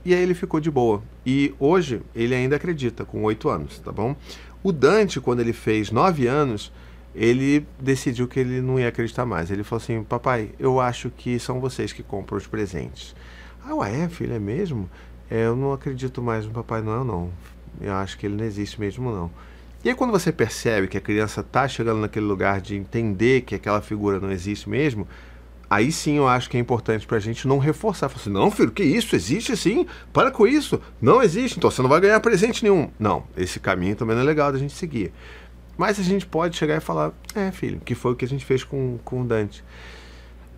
E 0.03 0.13
aí 0.13 0.21
ele 0.21 0.33
ficou 0.33 0.59
de 0.59 0.69
boa. 0.69 1.01
E 1.25 1.53
hoje 1.59 2.01
ele 2.13 2.35
ainda 2.35 2.55
acredita, 2.55 3.03
com 3.03 3.23
oito 3.23 3.49
anos, 3.49 3.79
tá 3.79 3.91
bom? 3.91 4.15
O 4.63 4.71
Dante, 4.71 5.19
quando 5.19 5.39
ele 5.39 5.53
fez 5.53 5.91
nove 5.91 6.27
anos, 6.27 6.71
ele 7.15 7.65
decidiu 7.79 8.27
que 8.27 8.39
ele 8.39 8.61
não 8.61 8.79
ia 8.79 8.89
acreditar 8.89 9.25
mais. 9.25 9.49
Ele 9.49 9.63
falou 9.63 9.81
assim: 9.81 10.03
Papai, 10.03 10.51
eu 10.59 10.79
acho 10.79 11.09
que 11.09 11.39
são 11.39 11.59
vocês 11.59 11.93
que 11.93 12.03
compram 12.03 12.37
os 12.37 12.45
presentes. 12.45 13.15
Ah, 13.63 13.73
ué, 13.75 14.07
filho, 14.09 14.33
é 14.33 14.39
mesmo? 14.39 14.89
É, 15.29 15.45
eu 15.45 15.55
não 15.55 15.73
acredito 15.73 16.21
mais 16.21 16.45
no 16.45 16.51
Papai 16.51 16.81
Noel, 16.81 17.03
não. 17.03 17.31
Eu 17.81 17.93
acho 17.93 18.17
que 18.17 18.27
ele 18.27 18.35
não 18.35 18.45
existe 18.45 18.79
mesmo, 18.79 19.11
não. 19.11 19.31
E 19.83 19.89
aí, 19.89 19.95
quando 19.95 20.11
você 20.11 20.31
percebe 20.31 20.87
que 20.87 20.97
a 20.97 21.01
criança 21.01 21.41
está 21.41 21.67
chegando 21.67 22.01
naquele 22.01 22.25
lugar 22.25 22.59
de 22.59 22.75
entender 22.75 23.41
que 23.41 23.55
aquela 23.55 23.81
figura 23.81 24.19
não 24.19 24.31
existe 24.31 24.69
mesmo, 24.69 25.07
aí 25.69 25.91
sim 25.91 26.17
eu 26.17 26.27
acho 26.27 26.49
que 26.49 26.57
é 26.57 26.59
importante 26.59 27.05
para 27.05 27.17
a 27.17 27.19
gente 27.19 27.47
não 27.47 27.57
reforçar. 27.57 28.09
Falar 28.09 28.21
assim, 28.21 28.29
não, 28.29 28.51
filho, 28.51 28.71
que 28.71 28.83
isso? 28.83 29.15
Existe 29.15 29.55
sim? 29.55 29.85
Para 30.11 30.31
com 30.31 30.45
isso. 30.45 30.81
Não 31.01 31.21
existe, 31.21 31.57
então 31.57 31.69
você 31.69 31.81
não 31.81 31.89
vai 31.89 32.01
ganhar 32.01 32.19
presente 32.19 32.63
nenhum. 32.63 32.89
Não, 32.99 33.23
esse 33.35 33.59
caminho 33.59 33.95
também 33.95 34.15
não 34.15 34.23
é 34.23 34.25
legal 34.25 34.51
da 34.51 34.57
gente 34.57 34.73
seguir. 34.73 35.11
Mas 35.77 35.99
a 35.99 36.03
gente 36.03 36.25
pode 36.25 36.55
chegar 36.55 36.77
e 36.77 36.79
falar, 36.79 37.11
é, 37.35 37.51
filho, 37.51 37.81
que 37.83 37.95
foi 37.95 38.13
o 38.13 38.15
que 38.15 38.25
a 38.25 38.27
gente 38.27 38.45
fez 38.45 38.63
com, 38.63 38.97
com 39.03 39.21
o 39.21 39.25
Dante. 39.25 39.63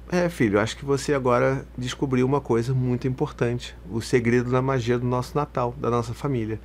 É, 0.10 0.30
filho, 0.30 0.60
acho 0.60 0.78
que 0.78 0.86
você 0.86 1.14
agora 1.14 1.66
descobriu 1.78 2.26
uma 2.26 2.40
coisa 2.40 2.74
muito 2.74 3.08
importante: 3.08 3.76
o 3.90 4.00
segredo 4.00 4.50
da 4.50 4.62
magia 4.62 4.98
do 4.98 5.06
nosso 5.06 5.36
Natal, 5.36 5.76
da 5.78 5.90
nossa 5.90 6.14
família. 6.14 6.60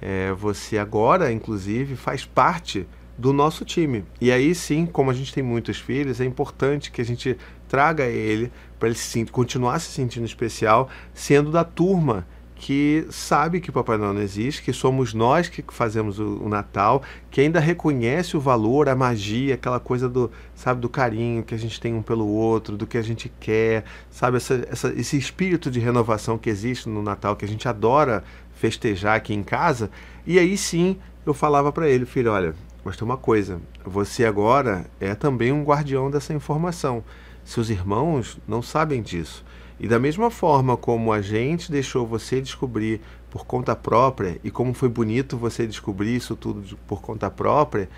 É, 0.00 0.32
você 0.32 0.78
agora, 0.78 1.32
inclusive, 1.32 1.96
faz 1.96 2.24
parte 2.24 2.86
do 3.18 3.32
nosso 3.32 3.64
time. 3.64 4.04
E 4.20 4.30
aí 4.30 4.54
sim, 4.54 4.86
como 4.86 5.10
a 5.10 5.14
gente 5.14 5.32
tem 5.32 5.42
muitos 5.42 5.78
filhos, 5.78 6.20
é 6.20 6.24
importante 6.24 6.90
que 6.90 7.00
a 7.00 7.04
gente 7.04 7.36
traga 7.68 8.04
ele 8.04 8.52
para 8.78 8.88
ele 8.88 8.96
se, 8.96 9.24
continuar 9.26 9.78
se 9.78 9.90
sentindo 9.90 10.26
especial, 10.26 10.88
sendo 11.14 11.50
da 11.50 11.64
turma 11.64 12.26
que 12.56 13.06
sabe 13.10 13.60
que 13.60 13.70
Papai 13.70 13.98
Noel 13.98 14.14
não 14.14 14.22
existe, 14.22 14.62
que 14.62 14.72
somos 14.72 15.12
nós 15.12 15.46
que 15.46 15.62
fazemos 15.68 16.18
o, 16.18 16.42
o, 16.42 16.48
Natal, 16.48 17.02
que 17.30 17.42
ainda 17.42 17.60
reconhece 17.60 18.34
o 18.34 18.40
valor, 18.40 18.88
a 18.88 18.96
magia, 18.96 19.54
aquela 19.54 19.78
coisa 19.78 20.08
do, 20.08 20.30
sabe, 20.54 20.80
do 20.80 20.88
carinho 20.88 21.42
que 21.42 21.54
a 21.54 21.58
gente 21.58 21.78
tem 21.78 21.94
um 21.94 22.00
pelo 22.00 22.26
outro, 22.26 22.76
do 22.76 22.86
que 22.86 22.96
a 22.96 23.02
gente 23.02 23.30
quer, 23.38 23.84
sabe, 24.10 24.38
essa, 24.38 24.66
essa, 24.70 24.88
esse 24.96 25.18
espírito 25.18 25.70
de 25.70 25.78
renovação 25.78 26.38
que 26.38 26.48
existe 26.48 26.88
no 26.88 27.02
Natal, 27.02 27.36
que 27.36 27.44
a 27.44 27.48
gente 27.48 27.68
adora 27.68 28.24
festejar 28.54 29.16
aqui 29.16 29.34
em 29.34 29.42
casa. 29.42 29.90
E 30.26 30.38
aí 30.38 30.56
sim, 30.56 30.96
eu 31.26 31.34
falava 31.34 31.70
para 31.70 31.88
ele, 31.88 32.06
filho, 32.06 32.32
olha, 32.32 32.54
mas 32.82 32.96
tem 32.96 33.04
uma 33.04 33.18
coisa, 33.18 33.60
você 33.84 34.24
agora 34.24 34.86
é 34.98 35.14
também 35.14 35.52
um 35.52 35.62
guardião 35.62 36.10
dessa 36.10 36.32
informação. 36.32 37.04
Seus 37.46 37.70
irmãos 37.70 38.40
não 38.46 38.60
sabem 38.60 39.00
disso. 39.00 39.44
E 39.78 39.86
da 39.86 40.00
mesma 40.00 40.32
forma 40.32 40.76
como 40.76 41.12
a 41.12 41.22
gente 41.22 41.70
deixou 41.70 42.04
você 42.04 42.40
descobrir 42.40 43.00
por 43.30 43.46
conta 43.46 43.76
própria 43.76 44.40
e 44.42 44.50
como 44.50 44.74
foi 44.74 44.88
bonito 44.88 45.36
você 45.36 45.64
descobrir 45.64 46.16
isso 46.16 46.34
tudo 46.34 46.76
por 46.88 47.00
conta 47.00 47.30
própria, 47.30 47.88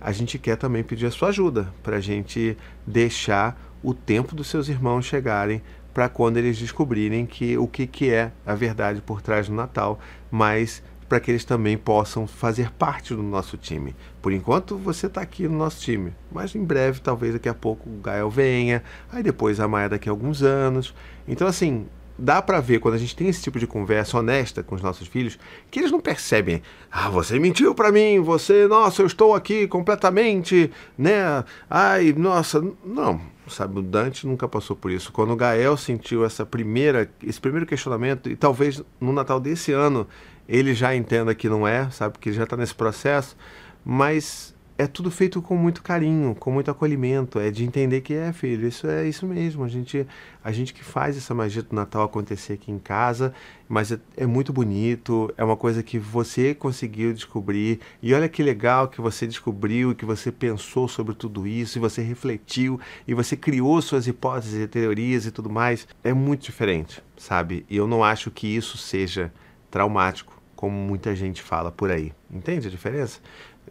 a 0.00 0.10
gente 0.10 0.40
quer 0.40 0.56
também 0.56 0.82
pedir 0.82 1.06
a 1.06 1.12
sua 1.12 1.28
ajuda 1.28 1.72
para 1.84 1.98
a 1.98 2.00
gente 2.00 2.56
deixar 2.84 3.56
o 3.80 3.94
tempo 3.94 4.34
dos 4.34 4.48
seus 4.48 4.68
irmãos 4.68 5.06
chegarem 5.06 5.62
para 5.94 6.08
quando 6.08 6.38
eles 6.38 6.58
descobrirem 6.58 7.26
que 7.26 7.56
o 7.56 7.68
que, 7.68 7.86
que 7.86 8.10
é 8.10 8.32
a 8.44 8.56
verdade 8.56 9.00
por 9.00 9.22
trás 9.22 9.46
do 9.46 9.54
Natal, 9.54 10.00
mas 10.32 10.82
para 11.08 11.20
que 11.20 11.30
eles 11.30 11.44
também 11.44 11.76
possam 11.76 12.26
fazer 12.26 12.70
parte 12.72 13.14
do 13.14 13.22
nosso 13.22 13.56
time. 13.56 13.94
Por 14.20 14.32
enquanto 14.32 14.76
você 14.76 15.06
está 15.06 15.20
aqui 15.20 15.46
no 15.46 15.56
nosso 15.56 15.80
time, 15.80 16.12
mas 16.32 16.54
em 16.54 16.64
breve, 16.64 17.00
talvez 17.00 17.32
daqui 17.34 17.48
a 17.48 17.54
pouco 17.54 17.88
o 17.88 18.00
Gael 18.00 18.30
venha, 18.30 18.82
aí 19.10 19.22
depois 19.22 19.60
a 19.60 19.68
Maia 19.68 19.88
daqui 19.88 20.08
a 20.08 20.12
alguns 20.12 20.42
anos. 20.42 20.94
Então, 21.28 21.46
assim, 21.46 21.86
dá 22.18 22.40
para 22.40 22.60
ver 22.60 22.80
quando 22.80 22.94
a 22.94 22.98
gente 22.98 23.14
tem 23.14 23.28
esse 23.28 23.42
tipo 23.42 23.58
de 23.58 23.66
conversa 23.66 24.18
honesta 24.18 24.62
com 24.62 24.74
os 24.74 24.82
nossos 24.82 25.06
filhos, 25.06 25.38
que 25.70 25.78
eles 25.78 25.90
não 25.90 26.00
percebem, 26.00 26.62
ah, 26.90 27.08
você 27.08 27.38
mentiu 27.38 27.74
para 27.74 27.92
mim, 27.92 28.20
você, 28.20 28.66
nossa, 28.66 29.02
eu 29.02 29.06
estou 29.06 29.34
aqui 29.34 29.66
completamente, 29.66 30.70
né? 30.96 31.44
Ai, 31.68 32.14
nossa, 32.16 32.64
não, 32.84 33.20
sabe, 33.48 33.78
o 33.78 33.82
Dante 33.82 34.26
nunca 34.26 34.48
passou 34.48 34.74
por 34.74 34.90
isso. 34.90 35.12
Quando 35.12 35.32
o 35.32 35.36
Gael 35.36 35.76
sentiu 35.76 36.24
essa 36.24 36.46
primeira, 36.46 37.10
esse 37.22 37.40
primeiro 37.40 37.66
questionamento 37.66 38.30
e 38.30 38.36
talvez 38.36 38.82
no 39.00 39.12
Natal 39.12 39.38
desse 39.38 39.72
ano 39.72 40.06
ele 40.48 40.74
já 40.74 40.94
entenda 40.94 41.34
que 41.34 41.48
não 41.48 41.66
é, 41.66 41.90
sabe, 41.90 42.18
que 42.18 42.32
já 42.32 42.44
está 42.44 42.56
nesse 42.56 42.74
processo, 42.74 43.36
mas 43.84 44.54
é 44.78 44.86
tudo 44.86 45.10
feito 45.10 45.40
com 45.40 45.56
muito 45.56 45.82
carinho, 45.82 46.34
com 46.34 46.50
muito 46.50 46.70
acolhimento, 46.70 47.38
é 47.38 47.50
de 47.50 47.64
entender 47.64 48.02
que 48.02 48.12
é, 48.12 48.32
filho, 48.32 48.68
isso 48.68 48.86
é 48.86 49.08
isso 49.08 49.26
mesmo, 49.26 49.64
a 49.64 49.68
gente, 49.68 50.06
a 50.44 50.52
gente 50.52 50.74
que 50.74 50.84
faz 50.84 51.16
essa 51.16 51.34
magia 51.34 51.62
do 51.62 51.74
Natal 51.74 52.02
acontecer 52.02 52.54
aqui 52.54 52.70
em 52.70 52.78
casa, 52.78 53.32
mas 53.66 53.90
é, 53.90 53.98
é 54.16 54.26
muito 54.26 54.52
bonito, 54.52 55.32
é 55.36 55.42
uma 55.42 55.56
coisa 55.56 55.82
que 55.82 55.98
você 55.98 56.54
conseguiu 56.54 57.14
descobrir, 57.14 57.80
e 58.02 58.12
olha 58.12 58.28
que 58.28 58.42
legal 58.42 58.88
que 58.88 59.00
você 59.00 59.26
descobriu, 59.26 59.94
que 59.94 60.04
você 60.04 60.30
pensou 60.30 60.86
sobre 60.88 61.14
tudo 61.14 61.46
isso, 61.46 61.78
e 61.78 61.80
você 61.80 62.02
refletiu, 62.02 62.78
e 63.08 63.14
você 63.14 63.34
criou 63.34 63.80
suas 63.80 64.06
hipóteses 64.06 64.62
e 64.62 64.68
teorias 64.68 65.24
e 65.24 65.30
tudo 65.30 65.48
mais, 65.48 65.88
é 66.04 66.12
muito 66.12 66.42
diferente, 66.42 67.02
sabe, 67.16 67.64
e 67.70 67.76
eu 67.76 67.86
não 67.86 68.04
acho 68.04 68.30
que 68.30 68.46
isso 68.46 68.76
seja 68.76 69.32
traumático 69.70 70.35
como 70.56 70.74
muita 70.74 71.14
gente 71.14 71.42
fala 71.42 71.70
por 71.70 71.90
aí. 71.90 72.12
Entende 72.32 72.66
a 72.66 72.70
diferença? 72.70 73.20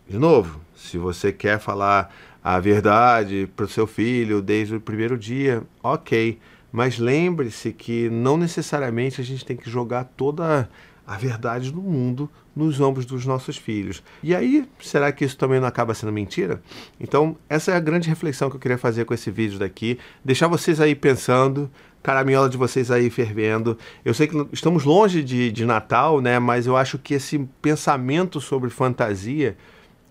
De 0.08 0.18
novo, 0.18 0.62
se 0.76 0.98
você 0.98 1.34
quer 1.34 1.60
falar 1.60 2.14
a 2.44 2.60
verdade 2.60 3.50
para 3.56 3.66
o 3.66 3.68
seu 3.68 3.88
filho 3.88 4.42
desde 4.42 4.76
o 4.76 4.80
primeiro 4.80 5.18
dia, 5.18 5.64
ok. 5.82 6.38
Mas 6.72 7.00
lembre-se 7.00 7.74
que 7.74 8.10
não 8.10 8.38
necessariamente 8.38 9.20
a 9.20 9.24
gente 9.24 9.44
tem 9.44 9.58
que 9.58 9.70
jogar 9.70 10.04
toda 10.16 10.70
a 11.08 11.18
verdade 11.18 11.72
do 11.72 11.82
mundo 11.82 12.30
nos 12.56 12.80
ombros 12.80 13.06
dos 13.06 13.26
nossos 13.26 13.58
filhos. 13.58 14.02
E 14.24 14.34
aí, 14.34 14.68
será 14.80 15.12
que 15.12 15.26
isso 15.26 15.38
também 15.38 15.60
não 15.60 15.68
acaba 15.68 15.94
sendo 15.94 16.12
mentira? 16.12 16.62
Então, 17.00 17.38
essa 17.50 17.72
é 17.72 17.76
a 17.76 17.80
grande 17.80 18.10
reflexão 18.10 18.50
que 18.50 18.56
eu 18.56 18.60
queria 18.60 18.78
fazer 18.78 19.06
com 19.06 19.14
esse 19.14 19.30
vídeo 19.30 19.60
daqui. 19.60 20.00
Deixar 20.24 20.48
vocês 20.48 20.80
aí 20.80 20.96
pensando, 20.96 21.70
caraminhola 22.06 22.48
de 22.48 22.56
vocês 22.56 22.92
aí 22.92 23.10
fervendo. 23.10 23.76
Eu 24.06 24.14
sei 24.14 24.28
que 24.28 24.48
estamos 24.54 24.84
longe 24.84 25.24
de, 25.24 25.52
de 25.52 25.66
Natal, 25.66 26.22
né? 26.22 26.38
Mas 26.38 26.68
eu 26.68 26.78
acho 26.78 27.00
que 27.00 27.16
esse 27.16 27.40
pensamento 27.60 28.40
sobre 28.40 28.70
fantasia 28.70 29.58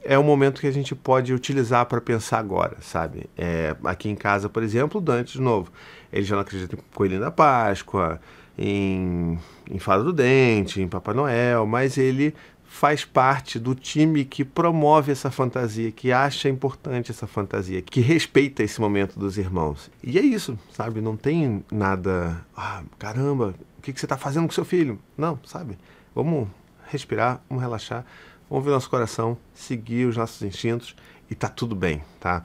é 0.02 0.18
um 0.18 0.24
momento 0.24 0.60
que 0.60 0.66
a 0.66 0.72
gente 0.72 0.92
pode 0.92 1.32
utilizar 1.32 1.86
para 1.86 2.00
pensar 2.00 2.40
agora, 2.40 2.78
sabe? 2.80 3.30
É, 3.38 3.76
aqui 3.84 4.08
em 4.08 4.16
casa, 4.16 4.48
por 4.48 4.64
exemplo, 4.64 5.00
o 5.00 5.00
Dante, 5.00 5.34
de 5.34 5.40
novo, 5.40 5.70
ele 6.12 6.24
já 6.24 6.34
não 6.34 6.42
acredita 6.42 6.74
em 6.74 6.78
Coelhinho 6.92 7.20
da 7.20 7.30
Páscoa, 7.30 8.20
em, 8.58 9.38
em 9.70 9.78
Fada 9.78 10.02
do 10.02 10.12
Dente, 10.12 10.82
em 10.82 10.88
Papai 10.88 11.14
Noel, 11.14 11.64
mas 11.64 11.96
ele 11.96 12.34
faz 12.74 13.04
parte 13.04 13.56
do 13.56 13.72
time 13.72 14.24
que 14.24 14.44
promove 14.44 15.12
essa 15.12 15.30
fantasia, 15.30 15.92
que 15.92 16.10
acha 16.10 16.48
importante 16.48 17.12
essa 17.12 17.24
fantasia, 17.24 17.80
que 17.80 18.00
respeita 18.00 18.64
esse 18.64 18.80
momento 18.80 19.16
dos 19.16 19.38
irmãos. 19.38 19.88
E 20.02 20.18
é 20.18 20.22
isso, 20.22 20.58
sabe? 20.72 21.00
Não 21.00 21.16
tem 21.16 21.64
nada. 21.70 22.44
Ah, 22.56 22.82
caramba, 22.98 23.54
o 23.78 23.80
que, 23.80 23.92
você 23.92 24.04
está 24.04 24.18
fazendo 24.18 24.46
com 24.46 24.52
seu 24.52 24.64
filho? 24.64 24.98
Não, 25.16 25.38
sabe? 25.46 25.78
Vamos 26.12 26.48
respirar, 26.88 27.40
vamos 27.48 27.62
relaxar, 27.62 28.04
vamos 28.50 28.64
ver 28.64 28.72
nosso 28.72 28.90
coração, 28.90 29.38
seguir 29.54 30.06
os 30.06 30.16
nossos 30.16 30.42
instintos 30.42 30.96
e 31.30 31.34
tá 31.36 31.48
tudo 31.48 31.76
bem, 31.76 32.02
tá? 32.18 32.42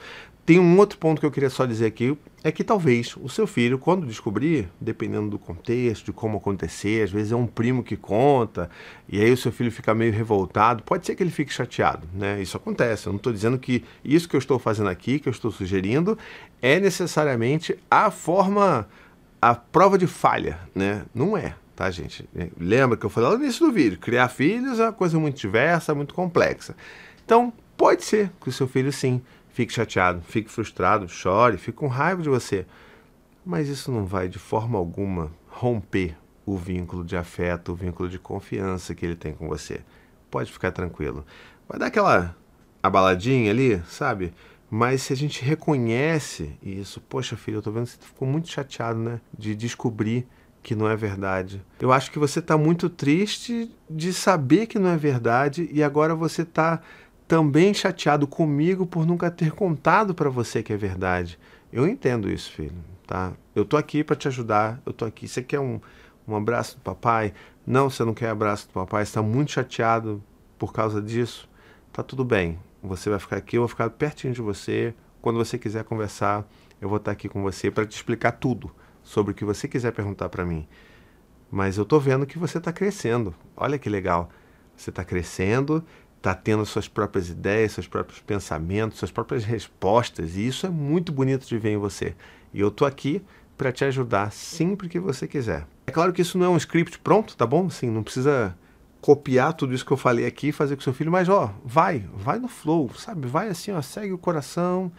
Tem 0.50 0.58
um 0.58 0.80
outro 0.80 0.98
ponto 0.98 1.20
que 1.20 1.26
eu 1.28 1.30
queria 1.30 1.52
só 1.52 1.64
dizer 1.64 1.86
aqui, 1.86 2.18
é 2.44 2.52
que 2.52 2.64
talvez 2.64 3.16
o 3.18 3.30
seu 3.30 3.46
filho, 3.46 3.78
quando 3.78 4.08
descobrir, 4.08 4.68
dependendo 4.82 5.30
do 5.30 5.38
contexto, 5.38 6.06
de 6.06 6.12
como 6.12 6.40
acontecer, 6.40 7.04
às 7.04 7.12
vezes 7.12 7.32
é 7.32 7.36
um 7.36 7.46
primo 7.46 7.84
que 7.84 7.96
conta, 7.96 8.68
e 9.08 9.22
aí 9.22 9.32
o 9.32 9.38
seu 9.38 9.52
filho 9.52 9.72
fica 9.72 9.94
meio 9.94 10.12
revoltado, 10.12 10.82
pode 10.82 11.06
ser 11.06 11.14
que 11.14 11.22
ele 11.22 11.30
fique 11.30 11.54
chateado, 11.54 12.08
né? 12.16 12.42
Isso 12.42 12.58
acontece. 12.58 13.06
Eu 13.06 13.14
não 13.14 13.18
estou 13.18 13.32
dizendo 13.32 13.60
que 13.60 13.86
isso 14.04 14.28
que 14.28 14.36
eu 14.36 14.40
estou 14.40 14.58
fazendo 14.58 14.90
aqui, 14.90 15.20
que 15.20 15.30
eu 15.30 15.32
estou 15.32 15.52
sugerindo, 15.52 16.18
é 16.60 16.80
necessariamente 16.80 17.78
a 17.88 18.10
forma, 18.10 18.90
a 19.40 19.54
prova 19.54 20.00
de 20.00 20.08
falha, 20.08 20.60
né? 20.74 21.06
Não 21.14 21.38
é, 21.38 21.54
tá, 21.76 21.92
gente? 21.92 22.28
Lembra 22.60 22.98
que 22.98 23.06
eu 23.06 23.10
falei 23.12 23.38
no 23.38 23.44
início 23.44 23.68
do 23.68 23.72
vídeo, 23.72 24.00
criar 24.00 24.30
filhos 24.30 24.80
é 24.80 24.86
uma 24.86 24.94
coisa 24.94 25.20
muito 25.20 25.40
diversa, 25.40 25.94
muito 25.94 26.16
complexa. 26.16 26.76
Então, 27.24 27.54
pode 27.78 28.04
ser 28.04 28.32
que 28.42 28.50
o 28.50 28.52
seu 28.52 28.68
filho 28.68 28.92
sim 28.92 29.22
Fique 29.60 29.74
chateado, 29.74 30.22
fique 30.22 30.50
frustrado, 30.50 31.10
chore, 31.10 31.58
fique 31.58 31.78
com 31.78 31.88
raiva 31.88 32.22
de 32.22 32.30
você. 32.30 32.66
Mas 33.46 33.68
isso 33.68 33.92
não 33.92 34.06
vai 34.06 34.30
de 34.30 34.40
forma 34.40 34.80
alguma 34.80 35.34
romper 35.50 36.16
o 36.46 36.56
vínculo 36.56 37.04
de 37.04 37.18
afeto, 37.18 37.74
o 37.74 37.76
vínculo 37.76 38.08
de 38.08 38.18
confiança 38.18 38.96
que 38.96 39.06
ele 39.06 39.18
tem 39.18 39.34
com 39.34 39.50
você. 39.50 39.82
Pode 40.32 40.50
ficar 40.50 40.72
tranquilo. 40.72 41.26
Vai 41.68 41.78
dar 41.78 41.88
aquela 41.88 42.38
abaladinha 42.82 43.52
ali, 43.52 43.84
sabe? 43.86 44.34
Mas 44.72 45.02
se 45.02 45.12
a 45.12 45.16
gente 45.18 45.44
reconhece 45.44 46.58
isso, 46.64 47.02
poxa 47.02 47.36
filho, 47.36 47.58
eu 47.58 47.62
tô 47.62 47.70
vendo 47.70 47.84
que 47.84 47.92
você 47.92 47.98
ficou 48.00 48.26
muito 48.26 48.48
chateado, 48.48 48.98
né? 48.98 49.20
De 49.38 49.54
descobrir 49.54 50.26
que 50.64 50.74
não 50.74 50.88
é 50.88 50.96
verdade. 50.96 51.62
Eu 51.82 51.92
acho 51.92 52.12
que 52.12 52.20
você 52.20 52.40
está 52.40 52.58
muito 52.58 52.90
triste 52.90 53.70
de 53.90 54.14
saber 54.14 54.68
que 54.68 54.80
não 54.80 54.90
é 54.90 54.96
verdade 54.96 55.68
e 55.70 55.84
agora 55.84 56.16
você 56.16 56.44
está 56.44 56.82
também 57.30 57.76
chateado 57.76 58.26
comigo 58.26 58.88
por 58.88 59.06
nunca 59.06 59.30
ter 59.30 59.52
contado 59.52 60.16
para 60.16 60.32
você 60.32 60.64
que 60.64 60.74
é 60.74 60.76
verdade. 60.76 61.38
Eu 61.72 61.88
entendo 61.88 62.28
isso, 62.28 62.52
filho, 62.52 62.74
tá? 63.06 63.34
Eu 63.54 63.64
tô 63.64 63.78
aqui 63.78 64.04
para 64.04 64.16
te 64.16 64.28
ajudar, 64.28 64.82
eu 64.84 64.92
tô 64.92 65.06
aqui. 65.06 65.28
Você 65.28 65.44
quer 65.44 65.60
um, 65.60 65.80
um 66.28 66.36
abraço 66.36 66.78
do 66.78 66.82
papai? 66.82 67.32
Não, 67.68 67.88
você 67.88 68.04
não 68.04 68.16
quer 68.16 68.30
abraço 68.30 68.68
do 68.68 68.74
papai, 68.74 69.04
está 69.04 69.22
muito 69.22 69.52
chateado 69.52 70.24
por 70.58 70.74
causa 70.74 71.00
disso. 71.00 71.48
Tá 71.94 72.02
tudo 72.02 72.26
bem. 72.26 72.58
Você 72.82 73.12
vai 73.12 73.20
ficar 73.20 73.38
aqui, 73.38 73.58
eu 73.58 73.62
vou 73.62 73.68
ficar 73.68 73.92
pertinho 73.92 74.34
de 74.34 74.42
você. 74.42 74.96
Quando 75.22 75.38
você 75.38 75.56
quiser 75.60 75.84
conversar, 75.84 76.48
eu 76.82 76.90
vou 76.90 76.98
estar 76.98 77.12
aqui 77.12 77.30
com 77.30 77.44
você 77.44 77.70
para 77.70 77.86
te 77.86 77.96
explicar 77.96 78.32
tudo 78.32 78.72
sobre 79.04 79.34
o 79.34 79.36
que 79.36 79.46
você 79.46 79.68
quiser 79.68 79.92
perguntar 79.92 80.30
para 80.30 80.44
mim. 80.44 80.68
Mas 81.52 81.78
eu 81.78 81.86
tô 81.86 82.00
vendo 82.00 82.26
que 82.26 82.40
você 82.40 82.58
está 82.58 82.74
crescendo. 82.74 83.36
Olha 83.56 83.78
que 83.78 83.88
legal. 83.88 84.32
Você 84.76 84.90
está 84.90 85.04
crescendo, 85.04 85.84
está 86.20 86.36
tendo 86.36 86.66
suas 86.66 86.88
próprias 86.88 87.30
ideias, 87.30 87.72
seus 87.72 87.88
próprios 87.88 88.20
pensamentos, 88.20 89.00
suas 89.00 89.12
próprias 89.12 89.46
respostas, 89.46 90.36
e 90.36 90.46
isso 90.46 90.66
é 90.66 90.70
muito 90.70 91.12
bonito 91.12 91.48
de 91.48 91.58
ver 91.58 91.72
em 91.72 91.78
você. 91.78 92.14
E 92.54 92.60
eu 92.60 92.68
estou 92.68 92.86
aqui 92.86 93.22
para 93.58 93.72
te 93.72 93.86
ajudar 93.86 94.32
sempre 94.32 94.88
que 94.88 95.00
você 95.00 95.28
quiser. 95.28 95.66
É 95.88 95.92
claro 95.92 96.14
que 96.14 96.22
isso 96.22 96.38
não 96.38 96.46
é 96.46 96.50
um 96.50 96.58
script 96.58 97.00
pronto, 97.00 97.36
tá 97.36 97.46
bom? 97.46 97.68
Assim, 97.68 97.90
não 97.90 98.04
precisa 98.04 98.56
copiar 99.02 99.54
tudo 99.54 99.74
isso 99.74 99.86
que 99.86 99.92
eu 99.92 99.98
falei 99.98 100.26
aqui 100.26 100.50
e 100.50 100.52
fazer 100.52 100.76
com 100.76 100.82
seu 100.82 100.94
filho, 100.94 101.12
mas 101.12 101.30
ó, 101.30 101.54
vai, 101.64 102.06
vai 102.14 102.38
no 102.38 102.50
flow, 102.50 102.92
sabe? 102.96 103.28
Vai 103.28 103.48
assim, 103.48 103.72
ó, 103.72 103.82
segue 103.82 104.12
o 104.12 104.18
coração. 104.18 104.92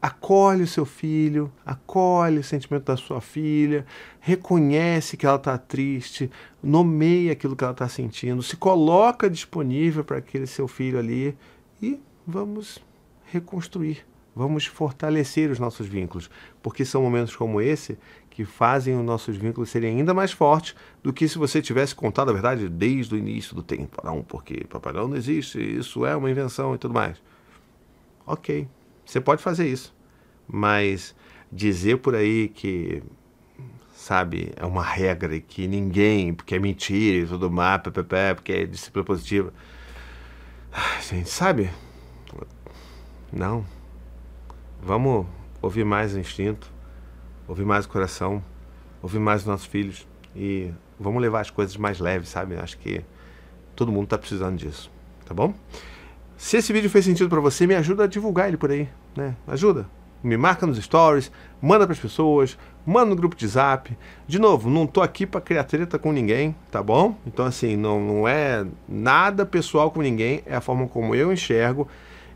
Acolhe 0.00 0.62
o 0.62 0.66
seu 0.66 0.86
filho, 0.86 1.52
acolhe 1.64 2.38
o 2.38 2.44
sentimento 2.44 2.84
da 2.84 2.96
sua 2.96 3.20
filha, 3.20 3.84
reconhece 4.18 5.16
que 5.16 5.26
ela 5.26 5.36
está 5.36 5.58
triste, 5.58 6.30
nomeia 6.62 7.32
aquilo 7.32 7.54
que 7.54 7.64
ela 7.64 7.72
está 7.72 7.88
sentindo, 7.88 8.42
se 8.42 8.56
coloca 8.56 9.28
disponível 9.28 10.02
para 10.02 10.18
aquele 10.18 10.46
seu 10.46 10.66
filho 10.66 10.98
ali 10.98 11.36
e 11.82 12.00
vamos 12.26 12.78
reconstruir, 13.26 14.06
vamos 14.34 14.64
fortalecer 14.66 15.50
os 15.50 15.58
nossos 15.58 15.86
vínculos, 15.86 16.30
porque 16.62 16.84
são 16.84 17.02
momentos 17.02 17.36
como 17.36 17.60
esse 17.60 17.98
que 18.30 18.44
fazem 18.44 18.96
os 18.96 19.04
nossos 19.04 19.36
vínculos 19.36 19.68
serem 19.68 19.98
ainda 19.98 20.14
mais 20.14 20.32
fortes 20.32 20.74
do 21.02 21.12
que 21.12 21.28
se 21.28 21.36
você 21.36 21.60
tivesse 21.60 21.94
contado 21.94 22.30
a 22.30 22.32
verdade 22.32 22.68
desde 22.68 23.14
o 23.14 23.18
início 23.18 23.54
do 23.54 23.62
tempo. 23.62 24.00
Não, 24.02 24.22
porque 24.22 24.64
Papai 24.64 24.92
não 24.94 25.14
existe, 25.14 25.60
isso 25.60 26.06
é 26.06 26.16
uma 26.16 26.30
invenção 26.30 26.74
e 26.74 26.78
tudo 26.78 26.94
mais. 26.94 27.20
Ok, 28.26 28.68
você 29.10 29.20
pode 29.20 29.42
fazer 29.42 29.66
isso, 29.66 29.92
mas 30.46 31.16
dizer 31.50 31.98
por 31.98 32.14
aí 32.14 32.48
que, 32.48 33.02
sabe, 33.92 34.52
é 34.54 34.64
uma 34.64 34.84
regra 34.84 35.34
e 35.34 35.40
que 35.40 35.66
ninguém, 35.66 36.32
porque 36.32 36.54
é 36.54 36.58
mentira 36.60 37.24
e 37.24 37.26
tudo 37.26 37.50
mais, 37.50 37.82
porque 37.82 38.52
é 38.52 38.64
disciplina 38.66 39.04
positiva. 39.04 39.52
Gente, 41.02 41.28
sabe? 41.28 41.70
Não. 43.32 43.66
Vamos 44.80 45.26
ouvir 45.60 45.84
mais 45.84 46.14
o 46.14 46.18
instinto, 46.20 46.72
ouvir 47.48 47.64
mais 47.64 47.86
o 47.86 47.88
coração, 47.88 48.40
ouvir 49.02 49.18
mais 49.18 49.40
os 49.40 49.46
nossos 49.48 49.66
filhos 49.66 50.06
e 50.36 50.72
vamos 51.00 51.20
levar 51.20 51.40
as 51.40 51.50
coisas 51.50 51.76
mais 51.76 51.98
leves, 51.98 52.28
sabe? 52.28 52.54
Acho 52.54 52.78
que 52.78 53.04
todo 53.74 53.90
mundo 53.90 54.04
está 54.04 54.16
precisando 54.16 54.56
disso, 54.56 54.88
tá 55.26 55.34
bom? 55.34 55.52
Se 56.40 56.56
esse 56.56 56.72
vídeo 56.72 56.88
fez 56.88 57.04
sentido 57.04 57.28
para 57.28 57.38
você, 57.38 57.66
me 57.66 57.74
ajuda 57.74 58.04
a 58.04 58.06
divulgar 58.06 58.48
ele 58.48 58.56
por 58.56 58.70
aí, 58.70 58.88
né? 59.14 59.36
Ajuda. 59.46 59.86
Me 60.24 60.38
marca 60.38 60.66
nos 60.66 60.82
stories, 60.82 61.30
manda 61.60 61.84
para 61.84 61.92
as 61.92 62.00
pessoas, 62.00 62.56
manda 62.84 63.10
no 63.10 63.14
grupo 63.14 63.36
de 63.36 63.46
zap. 63.46 63.94
De 64.26 64.38
novo, 64.38 64.70
não 64.70 64.86
tô 64.86 65.02
aqui 65.02 65.26
para 65.26 65.42
criar 65.42 65.64
treta 65.64 65.98
com 65.98 66.10
ninguém, 66.10 66.56
tá 66.70 66.82
bom? 66.82 67.14
Então 67.26 67.44
assim, 67.44 67.76
não, 67.76 68.00
não 68.00 68.26
é 68.26 68.66
nada 68.88 69.44
pessoal 69.44 69.90
com 69.90 70.00
ninguém, 70.00 70.42
é 70.46 70.56
a 70.56 70.62
forma 70.62 70.88
como 70.88 71.14
eu 71.14 71.30
enxergo 71.30 71.86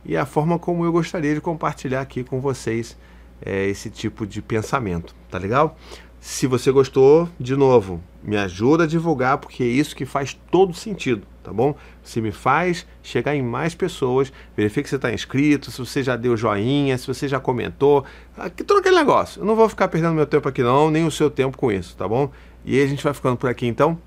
e 0.05 0.19
a 0.19 0.27
forma 0.27 0.59
como 0.59 0.85
eu 0.85 0.93
gostaria 0.93 1.35
de 1.35 1.41
compartilhar 1.41 2.03
aqui 2.03 2.23
com 2.23 2.43
vocês 2.43 2.99
é, 3.41 3.65
esse 3.65 3.89
tipo 3.89 4.27
de 4.27 4.43
pensamento, 4.43 5.17
tá 5.31 5.39
legal? 5.39 5.79
Se 6.27 6.47
você 6.47 6.73
gostou, 6.73 7.29
de 7.39 7.55
novo, 7.55 8.03
me 8.23 8.35
ajuda 8.39 8.85
a 8.85 8.87
divulgar, 8.87 9.37
porque 9.37 9.63
é 9.63 9.67
isso 9.67 9.95
que 9.95 10.07
faz 10.07 10.33
todo 10.51 10.73
sentido, 10.73 11.27
tá 11.43 11.53
bom? 11.53 11.77
Você 12.03 12.19
me 12.19 12.33
faz 12.33 12.87
chegar 13.03 13.37
em 13.37 13.43
mais 13.43 13.75
pessoas, 13.75 14.33
verifique 14.57 14.89
se 14.89 14.97
está 14.97 15.13
inscrito, 15.13 15.71
se 15.71 15.79
você 15.79 16.03
já 16.03 16.17
deu 16.17 16.35
joinha, 16.35 16.97
se 16.97 17.07
você 17.07 17.29
já 17.29 17.39
comentou, 17.39 18.07
aqui, 18.39 18.65
todo 18.65 18.79
aquele 18.79 18.97
negócio. 18.97 19.43
Eu 19.43 19.45
não 19.45 19.55
vou 19.55 19.69
ficar 19.69 19.87
perdendo 19.89 20.15
meu 20.15 20.25
tempo 20.25 20.49
aqui 20.49 20.63
não, 20.63 20.91
nem 20.91 21.07
o 21.07 21.11
seu 21.11 21.29
tempo 21.29 21.59
com 21.59 21.71
isso, 21.71 21.95
tá 21.95 22.09
bom? 22.09 22.33
E 22.65 22.79
aí 22.79 22.83
a 22.83 22.89
gente 22.89 23.05
vai 23.05 23.13
ficando 23.13 23.37
por 23.37 23.51
aqui 23.51 23.67
então. 23.67 23.99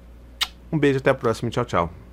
Um 0.72 0.80
beijo, 0.80 0.98
até 0.98 1.12
a 1.12 1.16
próxima, 1.16 1.52
tchau, 1.52 1.66
tchau. 1.66 2.07